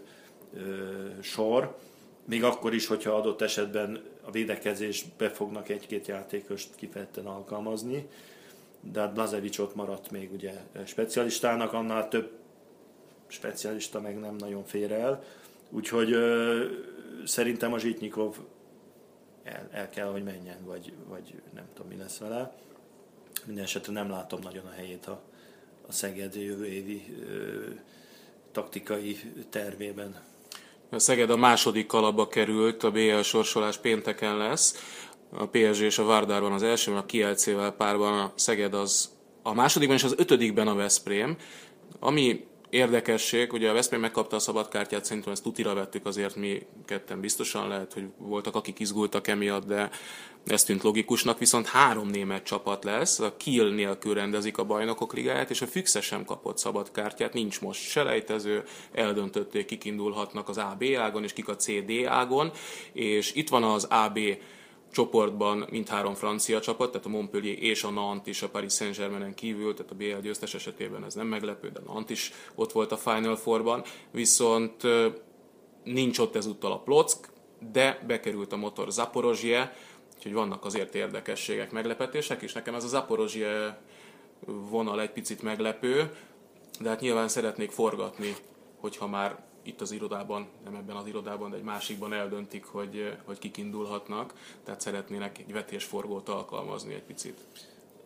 [1.20, 1.78] sor.
[2.24, 8.08] Még akkor is, hogyha adott esetben a védekezésbe fognak egy-két játékost kifejezetten alkalmazni
[8.80, 10.52] de hát Blazevic ott maradt még ugye
[10.84, 12.30] specialistának, annál több
[13.26, 15.24] specialista meg nem nagyon fér el.
[15.70, 16.64] Úgyhogy ö,
[17.24, 18.36] szerintem a Zsitnyikov
[19.44, 22.54] el, el kell, hogy menjen, vagy, vagy nem tudom, mi lesz vele.
[23.46, 25.20] Minden esetre nem látom nagyon a helyét a,
[25.86, 27.54] a Szeged jövő évi ö,
[28.52, 29.18] taktikai
[29.50, 30.22] tervében.
[30.90, 34.76] A Szeged a második kalapba került, a BL sorsolás pénteken lesz.
[35.30, 39.10] A PSG és a Vardar van az elsőben, a Kielcével párban a Szeged az
[39.42, 41.36] a másodikban és az ötödikben a Veszprém.
[42.00, 47.20] Ami érdekesség, ugye a Veszprém megkapta a szabadkártyát, szerintem ezt tutira vettük azért mi ketten
[47.20, 49.90] biztosan, lehet, hogy voltak akik izgultak emiatt, de
[50.46, 55.50] ez tűnt logikusnak, viszont három német csapat lesz, a Kiel nélkül rendezik a bajnokok ligáját,
[55.50, 61.22] és a Füchse sem kapott szabadkártyát, nincs most selejtező, eldöntötték, kik indulhatnak az AB ágon,
[61.22, 62.50] és kik a CD ágon,
[62.92, 64.18] és itt van az AB
[64.92, 69.74] csoportban mindhárom francia csapat, tehát a Montpellier és a Nantes is a Paris Saint-Germainen kívül,
[69.74, 73.36] tehát a BL győztes esetében ez nem meglepő, de Nantes is ott volt a Final
[73.36, 74.82] Four-ban, viszont
[75.84, 77.28] nincs ott ezúttal a Plock,
[77.72, 79.76] de bekerült a motor Zaporozsie,
[80.16, 83.80] úgyhogy vannak azért érdekességek, meglepetések, és nekem ez a Zaporozsie
[84.46, 86.10] vonal egy picit meglepő,
[86.80, 88.36] de hát nyilván szeretnék forgatni,
[88.80, 93.38] hogyha már itt az irodában, nem ebben az irodában, de egy másikban eldöntik, hogy, hogy
[93.38, 94.32] kik indulhatnak,
[94.64, 97.38] tehát szeretnének egy vetésforgót alkalmazni egy picit.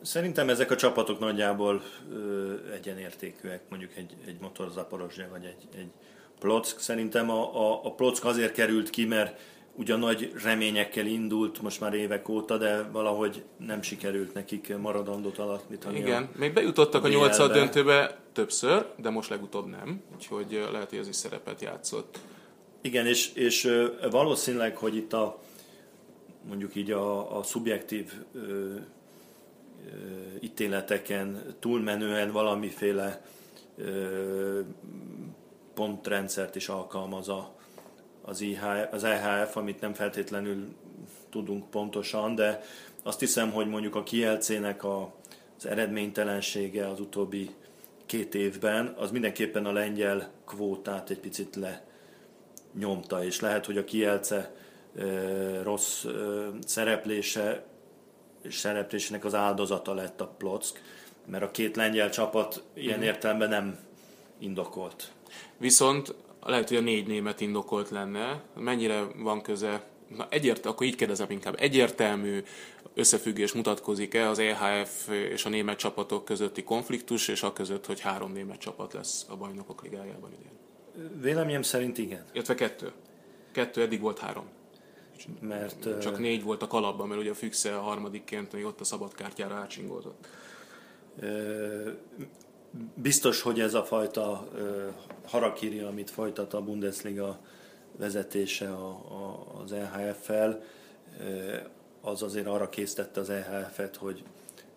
[0.00, 5.90] Szerintem ezek a csapatok nagyjából ö, egyenértékűek, mondjuk egy, egy Motor Zaporozsja vagy egy, egy
[6.38, 6.80] Plock.
[6.80, 9.40] Szerintem a, a, a Plock azért került ki, mert
[9.74, 15.98] ugyan nagy reményekkel indult most már évek óta, de valahogy nem sikerült nekik maradandót alakítani.
[15.98, 20.98] Igen, a, még bejutottak a, nyolcad döntőbe többször, de most legutóbb nem, úgyhogy lehet, hogy
[20.98, 22.18] ez is szerepet játszott.
[22.80, 23.68] Igen, és, és
[24.10, 25.40] valószínűleg, hogy itt a
[26.48, 28.74] mondjuk így a, a szubjektív ö, ö,
[30.40, 33.24] ítéleteken túlmenően valamiféle
[33.76, 34.60] ö,
[35.74, 37.54] pontrendszert is alkalmaz a,
[38.22, 40.74] az, IH, az EHF, amit nem feltétlenül
[41.30, 42.62] tudunk pontosan, de
[43.02, 45.12] azt hiszem, hogy mondjuk a Kielcének a,
[45.58, 47.50] az eredménytelensége az utóbbi
[48.06, 51.84] két évben, az mindenképpen a lengyel kvótát egy picit le
[52.78, 54.54] nyomta, és lehet, hogy a Kielce
[54.96, 56.08] e, rossz e,
[56.66, 57.64] szereplése
[58.42, 60.80] és szereplésének az áldozata lett a Plock,
[61.26, 63.02] mert a két lengyel csapat ilyen mm.
[63.02, 63.78] értelemben nem
[64.38, 65.12] indokolt.
[65.56, 66.14] Viszont
[66.50, 68.42] lehet, hogy a négy német indokolt lenne.
[68.54, 72.42] Mennyire van köze Na egyért, akkor így kérdezem inkább, egyértelmű
[72.94, 78.32] összefüggés mutatkozik-e az EHF és a német csapatok közötti konfliktus, és a között, hogy három
[78.32, 81.20] német csapat lesz a bajnokok ligájában idén?
[81.20, 82.24] Véleményem szerint igen.
[82.32, 82.92] Illetve kettő.
[83.52, 84.44] Kettő, eddig volt három.
[85.40, 88.84] Mert, Csak négy volt a kalapban, mert ugye a Füchse a harmadikként még ott a
[88.84, 90.26] szabadkártyára átsingoltott
[92.94, 94.48] biztos, hogy ez a fajta
[95.26, 97.38] harakiri, amit folytat a Bundesliga
[97.96, 100.62] vezetése a, a, az EHF-fel,
[102.00, 104.22] az azért arra késztette az EHF-et, hogy,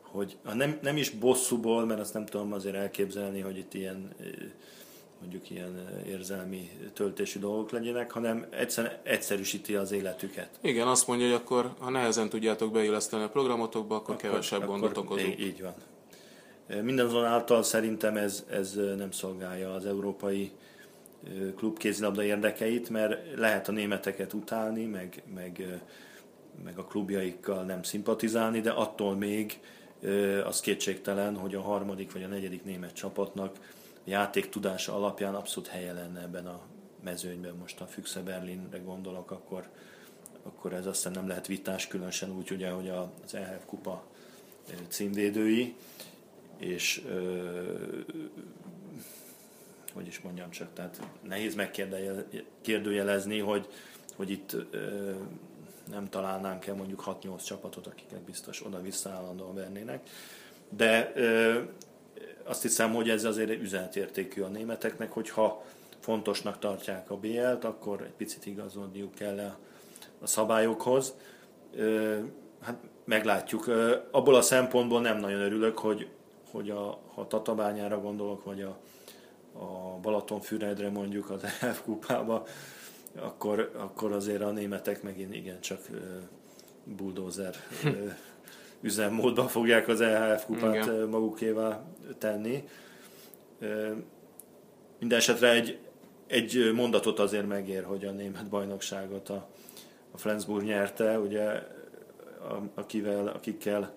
[0.02, 4.14] hogy nem, nem is bosszúból, mert azt nem tudom azért elképzelni, hogy itt ilyen
[5.22, 10.50] mondjuk ilyen érzelmi töltési dolgok legyenek, hanem egyszerűen egyszerűsíti az életüket.
[10.62, 14.80] Igen, azt mondja, hogy akkor ha nehezen tudjátok beilleszteni a programotokba, akkor, akkor kevesebb akkor
[14.80, 15.40] gondot okozunk.
[15.40, 15.74] Így van.
[16.82, 20.52] Mindazonáltal szerintem ez, ez nem szolgálja az európai
[21.56, 25.82] klubkézilabda érdekeit, mert lehet a németeket utálni, meg, meg,
[26.64, 29.60] meg a klubjaikkal nem szimpatizálni, de attól még
[30.46, 33.74] az kétségtelen, hogy a harmadik vagy a negyedik német csapatnak
[34.04, 36.60] játék tudása alapján abszolút helye lenne ebben a
[37.04, 37.56] mezőnyben.
[37.56, 39.70] Most a Füchse Berlinre gondolok, akkor,
[40.44, 44.04] akkor ez aztán nem lehet vitás, különösen úgy, ugye, hogy az EHF kupa
[44.88, 45.76] címvédői
[46.58, 47.02] és
[49.94, 53.68] hogy is mondjam csak, tehát nehéz megkérdőjelezni, hogy,
[54.16, 54.56] hogy itt
[55.92, 60.10] nem találnánk el mondjuk 6-8 csapatot, akiket biztos oda-vissza állandóan vernének.
[60.70, 61.14] De
[62.44, 65.66] azt hiszem, hogy ez azért üzenetértékű a németeknek, hogyha
[66.00, 69.58] fontosnak tartják a BL-t, akkor egy picit igazodniuk kell a,
[70.20, 71.14] a szabályokhoz.
[72.62, 73.68] Hát meglátjuk.
[74.12, 76.08] Abból a szempontból nem nagyon örülök, hogy
[76.56, 78.78] hogy a, ha Tatabányára gondolok, vagy a,
[79.60, 82.46] a Balatonfüredre mondjuk az EF kupába,
[83.16, 85.80] akkor, akkor azért a németek megint igen csak
[86.84, 87.56] bulldozer
[88.82, 91.08] üzemmódban fogják az EHF kupát igen.
[91.08, 91.84] magukévá
[92.18, 92.64] tenni.
[95.00, 95.80] Mindenesetre egy,
[96.28, 99.48] egy mondatot azért megér, hogy a német bajnokságot a,
[100.12, 101.64] a Flensburg nyerte, ugye,
[102.76, 103.94] akivel, akikkel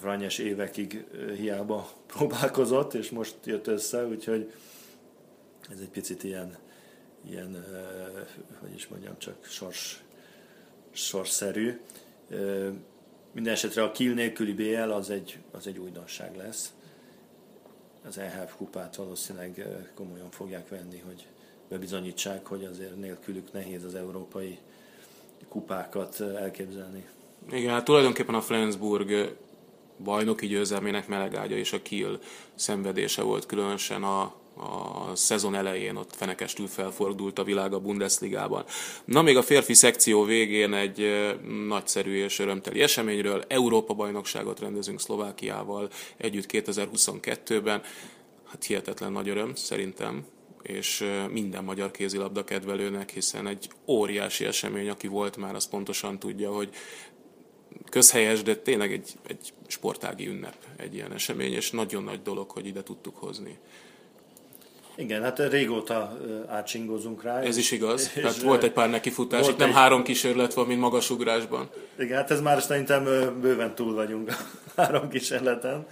[0.00, 1.04] Vranyes évekig
[1.36, 4.52] hiába próbálkozott, és most jött össze, úgyhogy
[5.70, 6.56] ez egy picit ilyen,
[7.28, 7.64] ilyen
[8.60, 10.02] hogy is mondjam, csak sors,
[10.90, 11.80] sorsszerű.
[13.32, 16.72] Minden esetre a Kiel nélküli BL az egy, az egy újdonság lesz.
[18.06, 21.26] Az EHF kupát valószínűleg komolyan fogják venni, hogy
[21.68, 24.58] bebizonyítsák, hogy azért nélkülük nehéz az európai
[25.48, 27.08] kupákat elképzelni.
[27.50, 29.36] Igen, hát tulajdonképpen a Flensburg
[29.98, 32.18] bajnoki győzelmének melegágya és a Kiel
[32.54, 34.22] szenvedése volt különösen a,
[34.56, 38.64] a szezon elején ott fenekestül felfordult a világ a Bundesligában.
[39.04, 41.26] Na még a férfi szekció végén egy
[41.68, 47.82] nagyszerű és örömteli eseményről, Európa bajnokságot rendezünk Szlovákiával együtt 2022-ben.
[48.44, 50.24] Hát hihetetlen nagy öröm szerintem,
[50.62, 56.52] és minden magyar kézilabda kedvelőnek, hiszen egy óriási esemény, aki volt már, az pontosan tudja,
[56.52, 56.70] hogy
[57.90, 62.66] közhelyes, de tényleg egy, egy sportági ünnep egy ilyen esemény, és nagyon nagy dolog, hogy
[62.66, 63.58] ide tudtuk hozni.
[64.96, 67.40] Igen, hát régóta átsingozunk rá.
[67.40, 68.10] Ez is igaz.
[68.14, 69.74] És Tehát volt egy pár nekifutás, itt nem egy...
[69.74, 71.70] három kísérlet van, mint magasugrásban.
[71.98, 73.04] Igen, hát ez már szerintem
[73.40, 74.34] bőven túl vagyunk a
[74.80, 75.86] három kísérleten.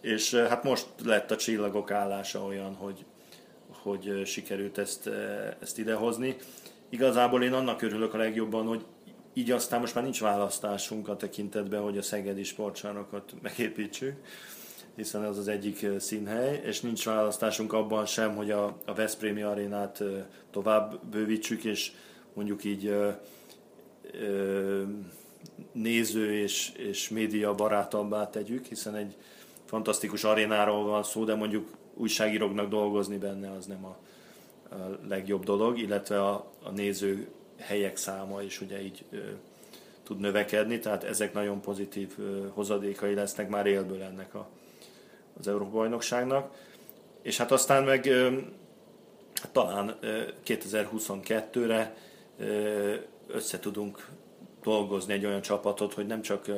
[0.00, 3.04] És hát most lett a csillagok állása olyan, hogy,
[3.82, 5.10] hogy sikerült ezt,
[5.62, 6.36] ezt idehozni.
[6.88, 8.84] Igazából én annak örülök a legjobban, hogy
[9.38, 14.16] így aztán most már nincs választásunk a tekintetben, hogy a szegedi sportcsarnokot megépítsük,
[14.94, 20.02] hiszen az az egyik színhely, és nincs választásunk abban sem, hogy a, a Veszprémi arénát
[20.50, 21.92] tovább bővítsük, és
[22.34, 23.10] mondjuk így ö,
[24.12, 24.82] ö,
[25.72, 29.16] néző és, és média barátabbá tegyük, hiszen egy
[29.64, 33.96] fantasztikus arénáról van szó, de mondjuk újságíróknak dolgozni benne az nem a,
[34.74, 39.18] a legjobb dolog, illetve a, a néző helyek száma is ugye így ö,
[40.02, 44.48] tud növekedni, tehát ezek nagyon pozitív ö, hozadékai lesznek már élből ennek a,
[45.38, 46.54] az Európa-bajnokságnak.
[47.22, 48.38] És hát aztán meg ö,
[49.52, 49.98] talán
[50.46, 51.96] 2022-re
[53.26, 54.08] össze tudunk
[54.62, 56.50] dolgozni egy olyan csapatot, hogy nem csak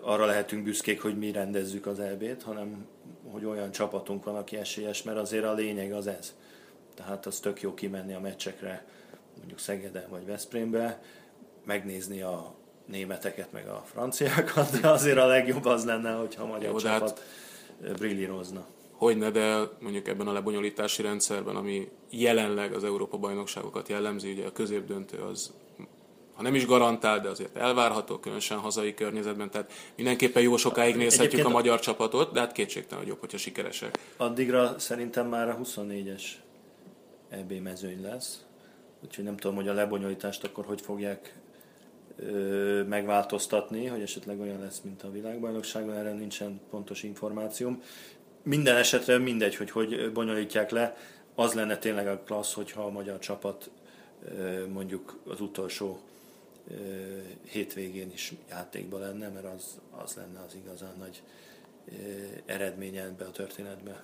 [0.00, 2.86] arra lehetünk büszkék, hogy mi rendezzük az EB-t, hanem
[3.30, 6.34] hogy olyan csapatunk van, aki esélyes, mert azért a lényeg az ez.
[6.94, 8.86] Tehát az tök jó kimenni a meccsekre,
[9.38, 11.02] mondjuk Szegeden vagy Veszprémbe,
[11.64, 12.54] megnézni a
[12.86, 17.22] németeket, meg a franciákat, de azért a legjobb az lenne, hogyha a magyar Jó, csapat
[17.82, 18.66] hát, brillírozna.
[18.92, 25.18] Hogyne, de mondjuk ebben a lebonyolítási rendszerben, ami jelenleg az Európa-bajnokságokat jellemzi, ugye a középdöntő
[25.18, 25.52] az
[26.38, 31.32] ha nem is garantál, de azért elvárható, különösen hazai környezetben, tehát mindenképpen jó sokáig nézhetjük
[31.32, 33.98] Egyébként a magyar csapatot, de hát kétségtelen, hogy jobb, hogyha sikeresek.
[34.16, 36.22] Addigra szerintem már a 24-es
[37.30, 38.44] EB mezőny lesz,
[39.04, 41.38] úgyhogy nem tudom, hogy a lebonyolítást akkor hogy fogják
[42.86, 47.82] megváltoztatni, hogy esetleg olyan lesz, mint a világbajnokságban, erre nincsen pontos információm.
[48.42, 50.96] Minden esetre mindegy, hogy hogy bonyolítják le,
[51.34, 53.70] az lenne tényleg a klassz, hogyha a magyar csapat
[54.72, 56.00] mondjuk az utolsó
[57.44, 61.22] hétvégén is játékban lenne, mert az, az lenne az igazán nagy
[62.46, 64.02] eredménye ebbe a történetbe.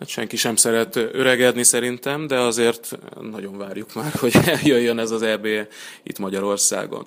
[0.00, 5.22] Hát senki sem szeret öregedni szerintem, de azért nagyon várjuk már, hogy eljöjjön ez az
[5.22, 5.46] EB
[6.02, 7.06] itt Magyarországon.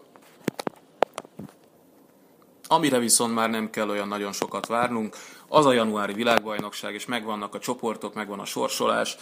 [2.67, 5.15] Amire viszont már nem kell olyan nagyon sokat várnunk,
[5.47, 9.17] az a januári világbajnokság, és megvannak a csoportok, megvan a sorsolás.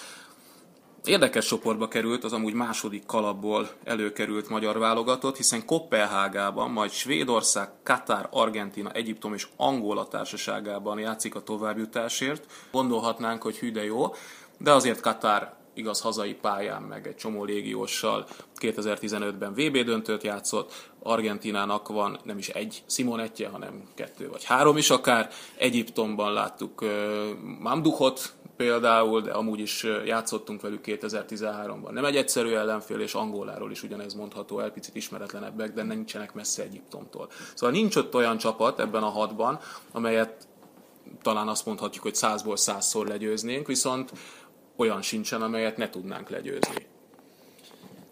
[1.06, 8.28] Érdekes csoportba került az amúgy második kalapból előkerült magyar válogatott, hiszen Kopenhágában, majd Svédország, Katár,
[8.32, 12.46] Argentina, Egyiptom és Angola társaságában játszik a továbbjutásért.
[12.72, 14.14] Gondolhatnánk, hogy hű de jó,
[14.58, 18.28] de azért Katár igaz hazai pályán, meg egy csomó légióssal
[18.60, 24.90] 2015-ben VB döntőt játszott, Argentinának van nem is egy Simonetje, hanem kettő vagy három is
[24.90, 25.30] akár.
[25.58, 26.90] Egyiptomban láttuk uh,
[27.60, 31.90] Mamduhot, például, de amúgy is játszottunk velük 2013-ban.
[31.90, 36.64] Nem egy egyszerű ellenfél, és Angoláról is ugyanez mondható el, picit ismeretlenebbek, de nincsenek messze
[36.64, 37.30] Egyiptomtól.
[37.54, 39.60] Szóval nincs ott olyan csapat ebben a hatban,
[39.92, 40.48] amelyet
[41.22, 44.12] talán azt mondhatjuk, hogy százból százszor legyőznénk, viszont
[44.76, 46.86] olyan sincsen, amelyet ne tudnánk legyőzni.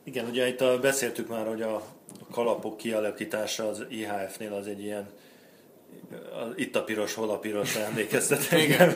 [0.03, 1.83] Igen, ugye itt beszéltük már, hogy a
[2.31, 5.09] kalapok kialakítása az IHF-nél az egy ilyen
[6.55, 8.93] itt a piros, hol a piros emlékeztet engem,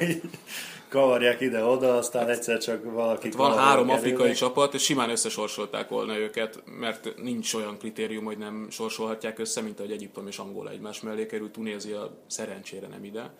[0.93, 3.27] kavarják ide-oda, aztán egyszer csak valaki...
[3.27, 8.37] Hát van három afrikai csapat, és simán összesorsolták volna őket, mert nincs olyan kritérium, hogy
[8.37, 13.33] nem sorsolhatják össze, mint ahogy Egyiptom és Angola egymás mellé került, Tunézia szerencsére nem ide.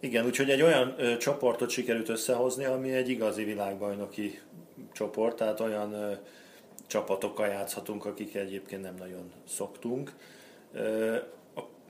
[0.00, 4.40] Igen, úgyhogy egy olyan ö, csoportot sikerült összehozni, ami egy igazi világbajnoki
[4.92, 6.12] csoport, tehát olyan ö,
[6.86, 10.12] csapatokkal játszhatunk, akik egyébként nem nagyon szoktunk.
[10.72, 11.16] Ö,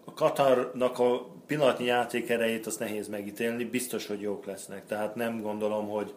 [0.05, 4.87] a Katarnak a pillanatnyi játék erejét azt nehéz megítélni, biztos, hogy jók lesznek.
[4.87, 6.15] Tehát nem gondolom, hogy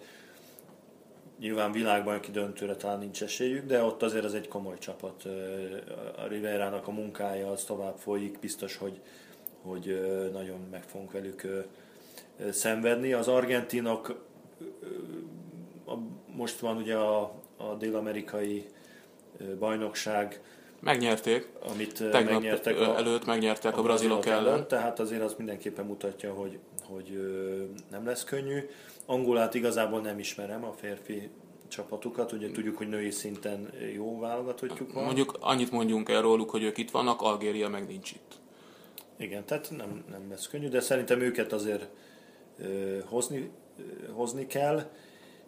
[1.39, 5.23] nyilván világban ki döntőre talán nincs esélyük, de ott azért az egy komoly csapat.
[6.17, 9.01] A Riverának a munkája az tovább folyik, biztos, hogy,
[9.61, 10.01] hogy
[10.33, 11.65] nagyon meg fogunk velük
[12.51, 13.13] szenvedni.
[13.13, 14.25] Az argentinok
[16.35, 17.21] most van ugye a,
[17.57, 18.65] a dél-amerikai
[19.59, 20.41] bajnokság,
[20.79, 21.47] Megnyerték.
[21.71, 24.45] Amit Tegnap megnyertek a, előtt megnyertek a, a brazilok ellen.
[24.45, 24.67] ellen.
[24.67, 27.19] Tehát azért az mindenképpen mutatja, hogy, hogy
[27.91, 28.59] nem lesz könnyű.
[29.05, 31.29] Angolát igazából nem ismerem, a férfi
[31.67, 35.03] csapatukat, ugye tudjuk, hogy női szinten jó válogatottjuk van.
[35.03, 38.33] Mondjuk annyit mondjunk el róluk, hogy ők itt vannak, Algéria meg nincs itt.
[39.17, 41.87] Igen, tehát nem, nem lesz könnyű, de szerintem őket azért
[42.59, 43.49] ö, hozni,
[43.79, 44.83] ö, hozni kell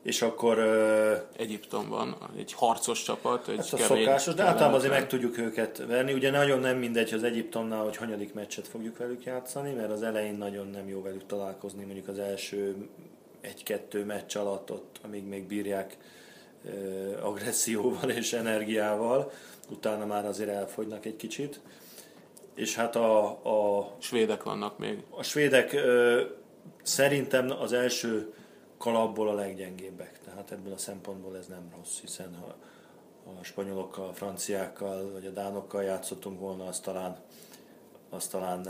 [0.03, 0.59] és akkor...
[1.37, 5.37] Egyiptom van, egy harcos csapat, egy hát a kemény, szokásos, de általában azért meg tudjuk
[5.37, 6.13] őket verni.
[6.13, 10.37] Ugye nagyon nem mindegy az Egyiptomnál, hogy hanyadik meccset fogjuk velük játszani, mert az elején
[10.37, 12.75] nagyon nem jó velük találkozni, mondjuk az első
[13.41, 15.97] egy-kettő meccs alatt ott, amíg még bírják
[17.21, 19.31] agresszióval és energiával,
[19.69, 21.59] utána már azért elfogynak egy kicsit.
[22.55, 23.25] És hát a...
[23.29, 25.03] a svédek vannak még.
[25.09, 26.21] A svédek ö,
[26.83, 28.33] szerintem az első
[28.77, 30.19] kalapból a leggyengébbek.
[30.25, 32.55] Tehát ebből a szempontból ez nem rossz, hiszen ha
[33.39, 37.17] a spanyolokkal, a franciákkal vagy a dánokkal játszottunk volna, az talán,
[38.09, 38.67] az talán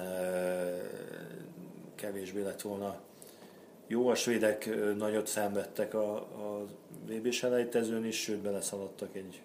[1.95, 2.99] kevésbé lett volna
[3.87, 4.07] jó.
[4.07, 6.65] A svédek nagyot szenvedtek a, a
[7.05, 9.41] VB-s elejtezőn is, sőt beleszaladtak egy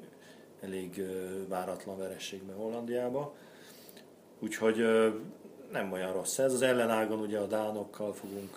[0.61, 1.03] elég
[1.49, 3.35] váratlan verességbe Hollandiába.
[4.39, 4.77] Úgyhogy
[5.73, 6.53] nem olyan rossz ez.
[6.53, 8.57] Az ellenágon ugye a dánokkal fogunk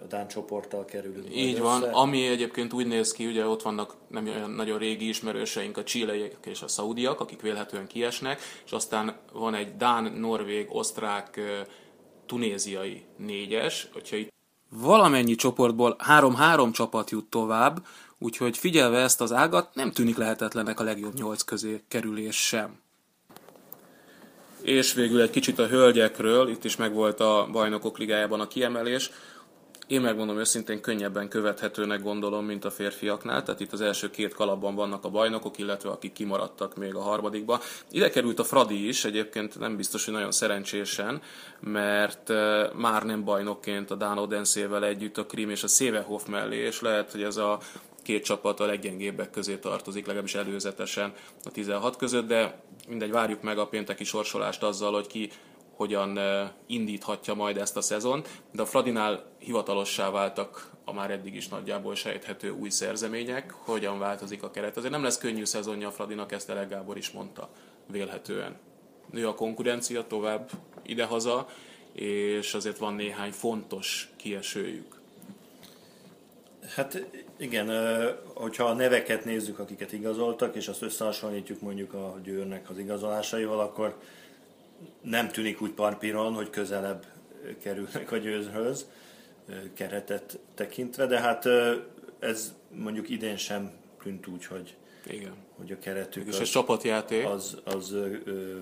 [0.00, 1.36] a Dán csoporttal kerülünk.
[1.36, 1.90] Így van, össze.
[1.90, 6.36] ami egyébként úgy néz ki, ugye ott vannak nem olyan nagyon régi ismerőseink, a csileiek
[6.44, 11.40] és a szaudiak, akik vélhetően kiesnek, és aztán van egy Dán, Norvég, Osztrák,
[12.26, 14.32] tunéziai négyes, hogyha itt
[14.68, 17.86] valamennyi csoportból három-három csapat jut tovább,
[18.18, 22.80] úgyhogy figyelve ezt az ágat, nem tűnik lehetetlenek a legjobb nyolc közé kerülés sem.
[24.62, 29.10] És végül egy kicsit a hölgyekről, itt is megvolt a bajnokok ligájában a kiemelés.
[29.92, 34.74] Én megmondom őszintén könnyebben követhetőnek gondolom, mint a férfiaknál, tehát itt az első két kalapban
[34.74, 37.60] vannak a bajnokok, illetve akik kimaradtak még a harmadikba.
[37.90, 41.22] Ide került a Fradi is, egyébként nem biztos, hogy nagyon szerencsésen,
[41.60, 42.28] mert
[42.74, 47.10] már nem bajnokként a Dán Odenszével együtt a Krim és a Szévehof mellé, és lehet,
[47.10, 47.58] hogy ez a
[48.02, 51.12] két csapat a leggyengébbek közé tartozik, legalábbis előzetesen
[51.44, 55.30] a 16 között, de mindegy, várjuk meg a pénteki sorsolást azzal, hogy ki
[55.76, 56.18] hogyan
[56.66, 61.94] indíthatja majd ezt a szezon, de a Fradinál hivatalossá váltak a már eddig is nagyjából
[61.94, 64.76] sejthető új szerzemények, hogyan változik a keret.
[64.76, 67.48] Azért nem lesz könnyű szezonja a Fradinak, ezt Elek Gábor is mondta
[67.86, 68.56] vélhetően.
[69.10, 70.50] Nő a konkurencia tovább
[70.82, 71.48] idehaza,
[71.92, 75.00] és azért van néhány fontos kiesőjük.
[76.74, 77.06] Hát
[77.36, 77.70] igen,
[78.34, 83.96] hogyha a neveket nézzük, akiket igazoltak, és azt összehasonlítjuk mondjuk a Győrnek az igazolásaival, akkor
[85.02, 87.06] nem tűnik úgy parpíron, hogy közelebb
[87.62, 88.86] kerülnek a győzhöz
[89.74, 91.48] keretet tekintve, de hát
[92.18, 93.70] ez mondjuk idén sem
[94.02, 94.74] tűnt úgy, hogy,
[95.06, 95.32] Igen.
[95.56, 97.26] hogy a keretük és az, csapatjáték.
[97.26, 97.96] Az, az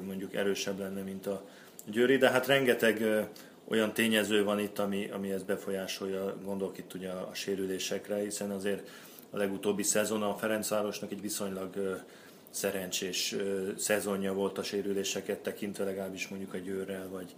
[0.04, 1.44] mondjuk erősebb lenne, mint a
[1.86, 3.26] Győri, de hát rengeteg
[3.68, 8.50] olyan tényező van itt, ami, ami ezt befolyásolja, gondolok itt ugye a, a sérülésekre, hiszen
[8.50, 8.88] azért
[9.30, 12.02] a legutóbbi szezon a Ferencvárosnak egy viszonylag
[12.50, 13.36] szerencsés
[13.76, 17.34] szezonja volt a sérüléseket tekintve, legalábbis mondjuk a Győrrel, vagy,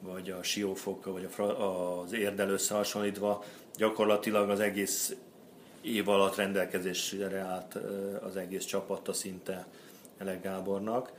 [0.00, 1.42] vagy a Siófokkal, vagy a,
[2.00, 3.44] az Érdel összehasonlítva.
[3.76, 5.16] Gyakorlatilag az egész
[5.80, 7.74] év alatt rendelkezésre állt
[8.22, 9.66] az egész csapata szinte
[10.18, 11.12] Elek Gábornak.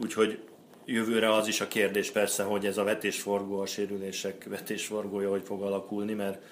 [0.00, 0.38] Úgyhogy
[0.84, 5.62] jövőre az is a kérdés persze, hogy ez a vetésforgó, a sérülések vetésforgója hogy fog
[5.62, 6.42] alakulni, mert,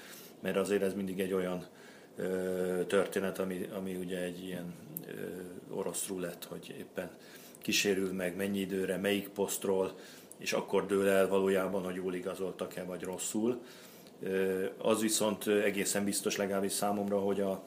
[0.41, 1.67] mert azért ez mindig egy olyan
[2.87, 4.75] történet, ami, ami ugye egy ilyen
[5.71, 7.11] orosz rulett, hogy éppen
[7.59, 9.99] kísérül meg mennyi időre, melyik posztról,
[10.39, 13.63] és akkor dől el valójában, hogy jól igazoltak-e vagy rosszul.
[14.79, 17.63] Az viszont egészen biztos legalábbis számomra, hogy a,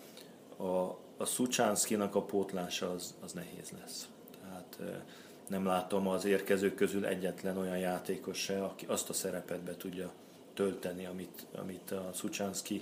[0.58, 4.08] a, a Szucsánszkinak a pótlása az, az nehéz lesz.
[4.42, 5.02] Tehát
[5.48, 10.12] nem látom az érkezők közül egyetlen olyan játékos se, aki azt a szerepet be tudja
[10.54, 12.82] tölteni, amit, amit a Szucsánszki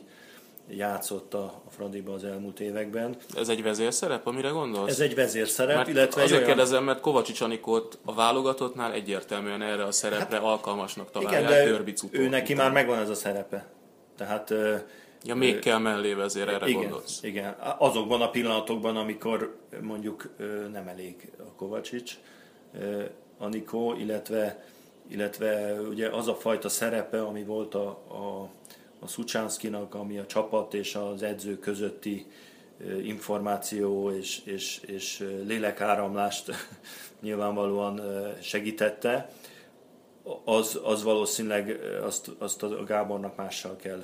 [0.69, 3.15] játszott a Fradiba az elmúlt években.
[3.35, 4.89] Ez egy vezérszerep, amire gondolsz?
[4.89, 6.53] Ez egy vezérszerep, mert illetve Azért olyan...
[6.53, 11.67] kérdezem, mert Kovacsics Anikót a válogatottnál egyértelműen erre a szerepre hát, alkalmasnak találják igen, de
[11.67, 13.67] ő, ő neki már megvan ez a szerepe.
[14.17, 14.53] Tehát
[15.23, 17.23] Ja, még kell mellé vezér, erre igen, gondolsz.
[17.23, 20.29] Igen, azokban a pillanatokban, amikor mondjuk
[20.71, 22.17] nem elég a Kovacsics,
[23.37, 24.65] Anikó, illetve,
[25.07, 28.49] illetve ugye az a fajta szerepe, ami volt a, a,
[29.03, 32.25] a Szucsánszkinak, ami a csapat és az edző közötti
[33.03, 36.51] információ és, és, és lélekáramlást
[37.21, 38.01] nyilvánvalóan
[38.41, 39.29] segítette,
[40.45, 44.03] az, az valószínűleg azt, azt a Gábornak mással kell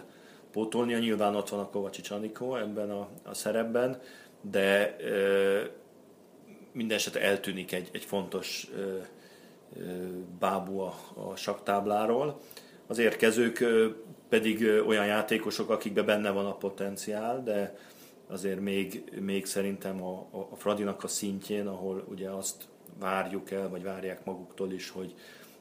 [0.52, 0.98] pótolnia.
[0.98, 4.02] Nyilván ott van a Kovacsics Anikó ebben a, a szerepben,
[4.42, 4.96] de
[6.72, 8.98] minden esetre eltűnik egy, egy fontos ö,
[9.78, 9.84] ö,
[10.40, 12.40] bábú a, a saktábláról.
[12.88, 13.90] Az érkezők ö,
[14.30, 17.78] pedig olyan játékosok, akikben benne van a potenciál, de
[18.28, 22.64] azért még, még szerintem a, a Fradinak a szintjén, ahol ugye azt
[23.00, 25.14] várjuk el, vagy várják maguktól is, hogy,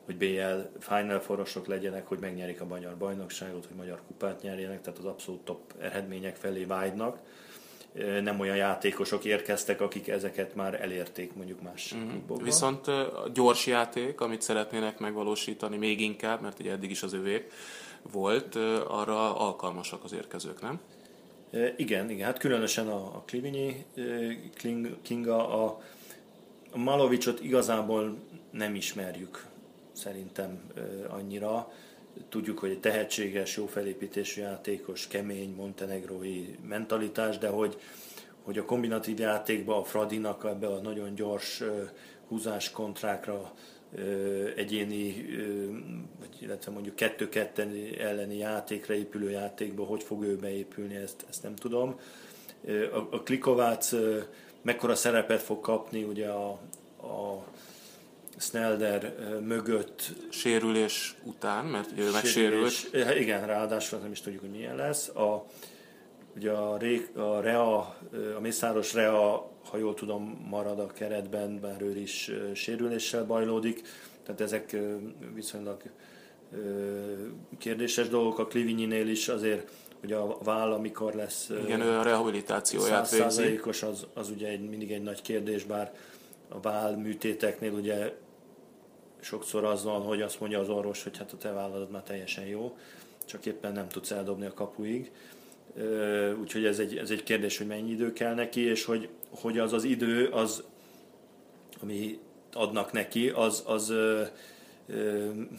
[0.05, 4.99] hogy BL Final forosok legyenek, hogy megnyerik a magyar bajnokságot, hogy magyar kupát nyerjenek, tehát
[4.99, 7.19] az abszolút top eredmények felé vágynak
[8.23, 12.09] nem olyan játékosok érkeztek, akik ezeket már elérték mondjuk más mm.
[12.09, 12.45] klubokban.
[12.45, 17.53] Viszont a gyors játék, amit szeretnének megvalósítani még inkább, mert ugye eddig is az övék
[18.13, 18.55] volt,
[18.89, 20.81] arra alkalmasak az érkezők, nem?
[21.77, 23.85] Igen, igen, hát különösen a, a Klivinyi
[25.03, 25.81] Kinga, a,
[26.71, 28.17] a Malovicsot igazából
[28.51, 29.47] nem ismerjük
[29.93, 30.61] szerintem
[31.09, 31.73] annyira.
[32.29, 37.81] Tudjuk, hogy egy tehetséges, jó felépítésű játékos, kemény, montenegrói mentalitás, de hogy,
[38.43, 41.63] hogy a kombinatív játékban a Fradinak ebbe a nagyon gyors
[42.29, 43.53] húzás kontrákra
[44.57, 45.27] egyéni,
[46.19, 51.55] vagy illetve mondjuk kettő-ketten elleni játékra épülő játékba, hogy fog ő beépülni, ezt, ezt nem
[51.55, 52.01] tudom.
[52.93, 53.95] A, a Klikovác
[54.63, 56.49] mekkora szerepet fog kapni ugye a,
[57.01, 57.45] a
[58.39, 59.15] Snelder
[59.47, 60.03] mögött.
[60.31, 62.91] Sérülés után, mert ő megsérült.
[63.19, 65.09] Igen, ráadásul nem is tudjuk, hogy milyen lesz.
[65.09, 65.45] A,
[66.37, 67.79] ugye a, Ré, a Rea,
[68.37, 73.83] a Mészáros Rea, ha jól tudom, marad a keretben, bár ő is sérüléssel bajlódik.
[74.23, 74.77] Tehát ezek
[75.35, 75.83] viszonylag
[77.59, 78.39] kérdéses dolgok.
[78.39, 83.61] A Klivinyinél is azért hogy a váll, amikor lesz Igen, ő a rehabilitációját végzi.
[83.65, 85.95] az, az ugye egy, mindig egy nagy kérdés, bár
[86.49, 88.13] a váll műtéteknél ugye
[89.21, 92.45] sokszor az van, hogy azt mondja az orvos, hogy hát a te vállalod már teljesen
[92.45, 92.77] jó,
[93.25, 95.13] csak éppen nem tudsz eldobni a kapuig.
[96.41, 99.73] Úgyhogy ez egy, ez egy kérdés, hogy mennyi idő kell neki, és hogy, hogy az
[99.73, 100.63] az idő, az,
[101.83, 102.19] ami
[102.53, 103.93] adnak neki, az, az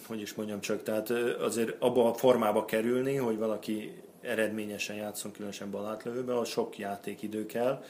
[0.08, 3.92] hogy is mondjam csak, tehát azért abba a formába kerülni, hogy valaki
[4.22, 7.84] eredményesen játszon, különösen balátlövőben, az sok játékidő kell,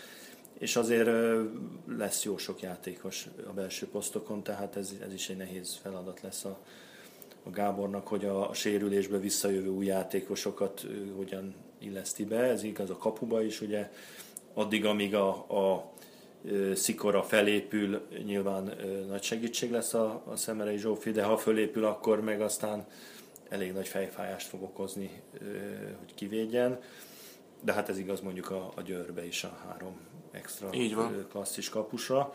[0.59, 1.09] és azért
[1.97, 6.45] lesz jó sok játékos a belső posztokon, tehát ez, ez is egy nehéz feladat lesz
[6.45, 6.59] a,
[7.43, 12.39] a Gábornak, hogy a, a sérülésbe visszajövő új játékosokat hogyan illeszti be.
[12.39, 13.91] Ez igaz a kapuba is, ugye
[14.53, 15.91] addig, amíg a, a
[16.73, 18.73] Szikora felépül, nyilván
[19.07, 22.86] nagy segítség lesz a, a Szemerei Zsófi, de ha fölépül, akkor meg aztán
[23.49, 25.21] elég nagy fejfájást fog okozni,
[25.99, 26.80] hogy kivédjen.
[27.61, 29.97] De hát ez igaz mondjuk a, a Győrbe is a három
[30.32, 31.25] extra Így van.
[31.30, 32.34] klasszis kapusra.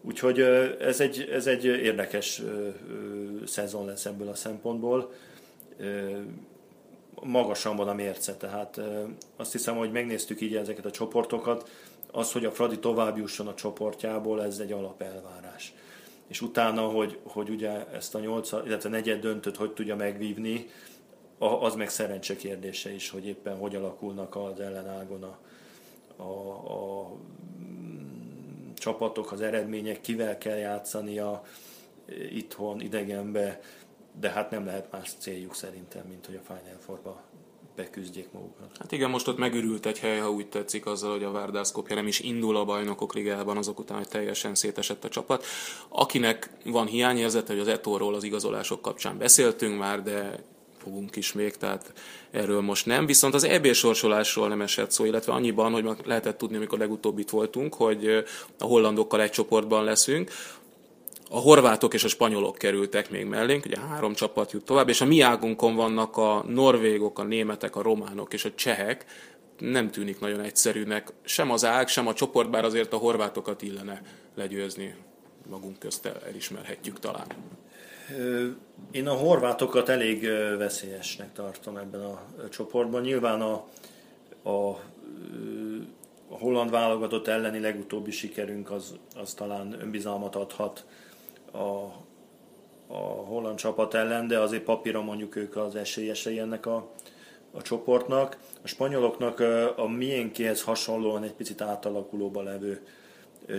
[0.00, 0.40] Úgyhogy
[0.80, 2.42] ez egy, ez egy érdekes
[3.46, 5.12] szezon lesz ebből a szempontból.
[7.24, 8.80] Magasan van a mérce, tehát
[9.36, 11.68] azt hiszem, hogy megnéztük így ezeket a csoportokat,
[12.12, 15.74] az, hogy a Fradi tovább jusson a csoportjából, ez egy alapelvárás.
[16.26, 20.66] És utána, hogy, hogy ugye ezt a nyolc, illetve negyed döntött, hogy tudja megvívni,
[21.38, 25.38] az meg szerencse kérdése is, hogy éppen hogy alakulnak az ellenágon a,
[26.22, 26.28] a,
[26.72, 27.12] a
[28.74, 31.42] csapatok, az eredmények, kivel kell játszania
[32.30, 33.60] itthon, idegenbe,
[34.20, 37.22] de hát nem lehet más céljuk szerintem, mint hogy a Final Four-ba
[37.76, 38.76] beküzdjék magukat.
[38.78, 42.06] Hát igen, most ott megürült egy hely, ha úgy tetszik, azzal, hogy a Várdász nem
[42.06, 45.44] is indul a bajnokok ligában, azok után, hogy teljesen szétesett a csapat.
[45.88, 50.44] Akinek van hiányérzete, hogy az Etóról az igazolások kapcsán beszéltünk már, de
[50.78, 51.92] fogunk is még, tehát
[52.30, 53.06] erről most nem.
[53.06, 57.30] Viszont az EB sorsolásról nem esett szó, illetve annyiban, hogy lehetett tudni, amikor legutóbb itt
[57.30, 58.24] voltunk, hogy
[58.58, 60.30] a hollandokkal egy csoportban leszünk,
[61.30, 65.04] a horvátok és a spanyolok kerültek még mellénk, ugye három csapat jut tovább, és a
[65.04, 69.04] mi águnkon vannak a norvégok, a németek, a románok és a csehek,
[69.58, 71.12] nem tűnik nagyon egyszerűnek.
[71.22, 74.02] Sem az ág, sem a csoport, bár azért a horvátokat illene
[74.34, 74.94] legyőzni.
[75.48, 77.26] Magunk közt elismerhetjük talán.
[78.90, 82.20] Én a horvátokat elég veszélyesnek tartom ebben a
[82.50, 83.02] csoportban.
[83.02, 83.52] Nyilván a,
[84.42, 84.68] a,
[86.28, 90.84] a holland válogatott elleni legutóbbi sikerünk az, az talán önbizalmat adhat
[91.54, 91.92] a,
[92.86, 92.96] a
[93.26, 96.90] holland csapat ellen, de azért papíra mondjuk ők az esélyesei ennek a,
[97.52, 98.36] a csoportnak.
[98.62, 99.40] A spanyoloknak
[99.76, 102.86] a miénkéhez hasonlóan egy picit átalakulóba levő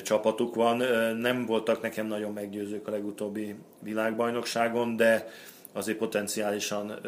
[0.04, 0.78] csapatuk van.
[1.18, 5.28] Nem voltak nekem nagyon meggyőzők a legutóbbi világbajnokságon, de
[5.74, 7.00] azért potenciálisan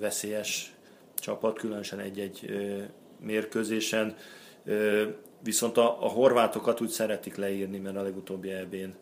[0.00, 0.74] veszélyes
[1.14, 2.50] csapat, különösen egy-egy
[3.20, 4.16] mérkőzésen.
[5.42, 8.94] Viszont a, a horvátokat úgy szeretik leírni, mert a legutóbbi EB-n,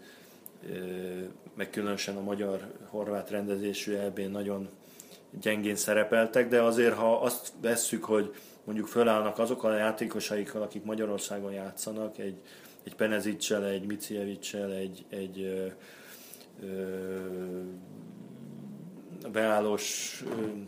[1.54, 4.68] meg különösen a magyar-horvát rendezésű EB-n nagyon
[5.40, 8.34] gyengén szerepeltek, de azért ha azt vesszük, hogy
[8.64, 12.36] mondjuk fölállnak azok a játékosaikkal, akik Magyarországon játszanak, egy,
[12.84, 15.66] egy Penezicsel, egy Micievicsel, egy, egy ö,
[16.66, 17.16] ö,
[19.32, 20.22] beállós,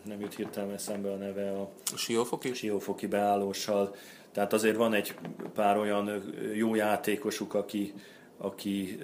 [0.04, 2.54] nem jut hirtelen eszembe a neve, a Siófoki?
[2.54, 3.94] Siófoki beállóssal.
[4.32, 5.14] Tehát azért van egy
[5.54, 7.94] pár olyan jó játékosuk, aki,
[8.40, 8.98] aki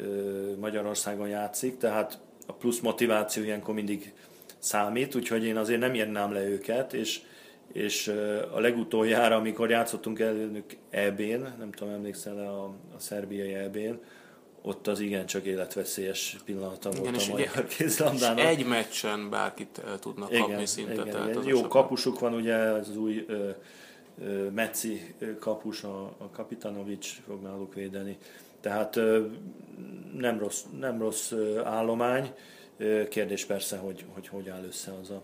[0.60, 4.12] Magyarországon játszik, tehát a plusz motiváció ilyenkor mindig
[4.58, 7.20] számít, úgyhogy én azért nem írnám le őket, és,
[7.72, 8.08] és
[8.52, 12.64] a legutoljára, amikor játszottunk ellenük EB-n, nem tudom, emlékszel a,
[12.96, 14.00] a szerbiai EB-n,
[14.62, 18.44] ott az igencsak életveszélyes pillanata igen, volt a magyar kézlabdának.
[18.44, 20.92] egy meccsen bárkit tudnak igen, kapni szinte.
[20.92, 21.44] Igen, tehát igen.
[21.44, 23.50] Jó kapusuk van, ugye az új ö,
[24.22, 28.18] ö, Meci kapus, a, a Kapitanovics fog náluk védeni.
[28.66, 29.00] Tehát
[30.16, 31.32] nem rossz, nem rossz
[31.64, 32.32] állomány.
[33.08, 35.22] Kérdés persze, hogy, hogy hogy áll össze az a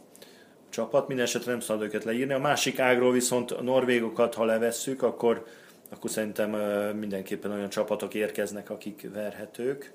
[0.68, 1.08] csapat.
[1.08, 2.32] Minden esetre nem szabad őket leírni.
[2.32, 5.46] A másik ágról viszont a norvégokat, ha levesszük, akkor
[5.88, 6.50] akkor szerintem
[6.96, 9.92] mindenképpen olyan csapatok érkeznek, akik verhetők,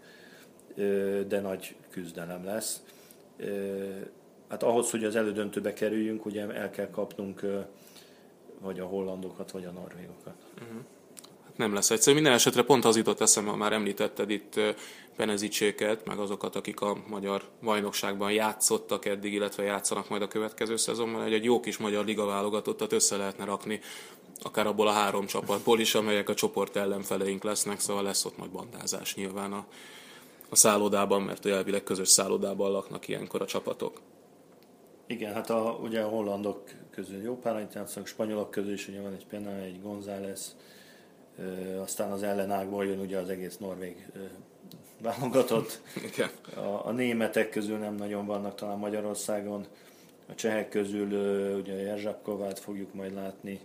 [1.28, 2.84] de nagy küzdelem lesz.
[4.50, 7.46] Hát ahhoz, hogy az elődöntőbe kerüljünk, ugye el kell kapnunk
[8.60, 10.36] vagy a hollandokat, vagy a norvégokat.
[10.62, 10.82] Uh-huh.
[11.58, 12.16] Nem lesz egyszerű.
[12.16, 14.60] Minden esetre pont az jutott eszembe, már említetted itt
[15.16, 21.22] Penezicséket, meg azokat, akik a magyar bajnokságban játszottak eddig, illetve játszanak majd a következő szezonban,
[21.22, 23.80] hogy egy jó kis magyar liga válogatottat össze lehetne rakni
[24.44, 28.52] akár abból a három csapatból is, amelyek a csoport ellenfeleink lesznek, szóval lesz ott majd
[28.52, 29.66] bandázás nyilván a,
[30.50, 34.02] a szállodában, mert elvileg közös szállodában laknak ilyenkor a csapatok.
[35.08, 39.14] Igen, hát a, ugye a hollandok közül jó pár játszanak, spanyolok közül is ugye van
[39.14, 40.56] egy Pena, egy González,
[41.82, 44.06] aztán az ellenágból jön ugye az egész norvég
[45.02, 45.82] válogatott.
[46.56, 49.66] A, a németek közül nem nagyon vannak talán Magyarországon,
[50.30, 51.12] a csehek közül
[51.60, 53.60] ugye Jerzsapkovát fogjuk majd látni,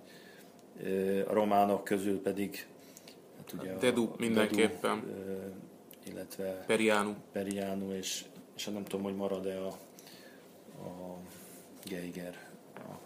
[1.26, 2.66] a románok közül pedig
[3.36, 5.04] hát ugye Dedu a, mindenképpen.
[5.06, 5.54] Dedu,
[6.06, 7.14] illetve Periánu.
[7.32, 8.24] Periánu, és,
[8.56, 11.16] és nem tudom, hogy marad-e a, a
[11.84, 12.98] Geiger a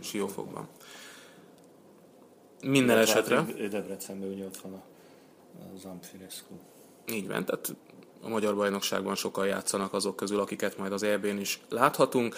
[0.00, 0.68] Siófokban.
[2.62, 3.68] Minden Illetve esetre.
[3.68, 4.82] Debrecenben ugye ott van a,
[5.58, 6.54] a Zamfirescu.
[7.12, 7.74] Így van, tehát
[8.22, 12.36] a magyar bajnokságban sokan játszanak azok közül, akiket majd az EB-n is láthatunk.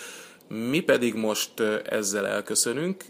[0.49, 3.05] Mi pedig most ezzel elköszönünk,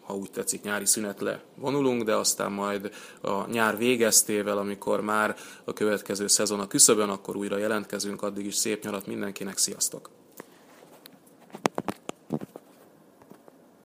[0.00, 2.90] ha úgy tetszik, nyári szünetle vonulunk, de aztán majd
[3.20, 8.54] a nyár végeztével, amikor már a következő szezon a küszöbön, akkor újra jelentkezünk, addig is
[8.54, 10.10] szép nyarat mindenkinek, sziasztok!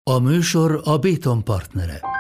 [0.04, 2.19] A műsor a Béton partnere.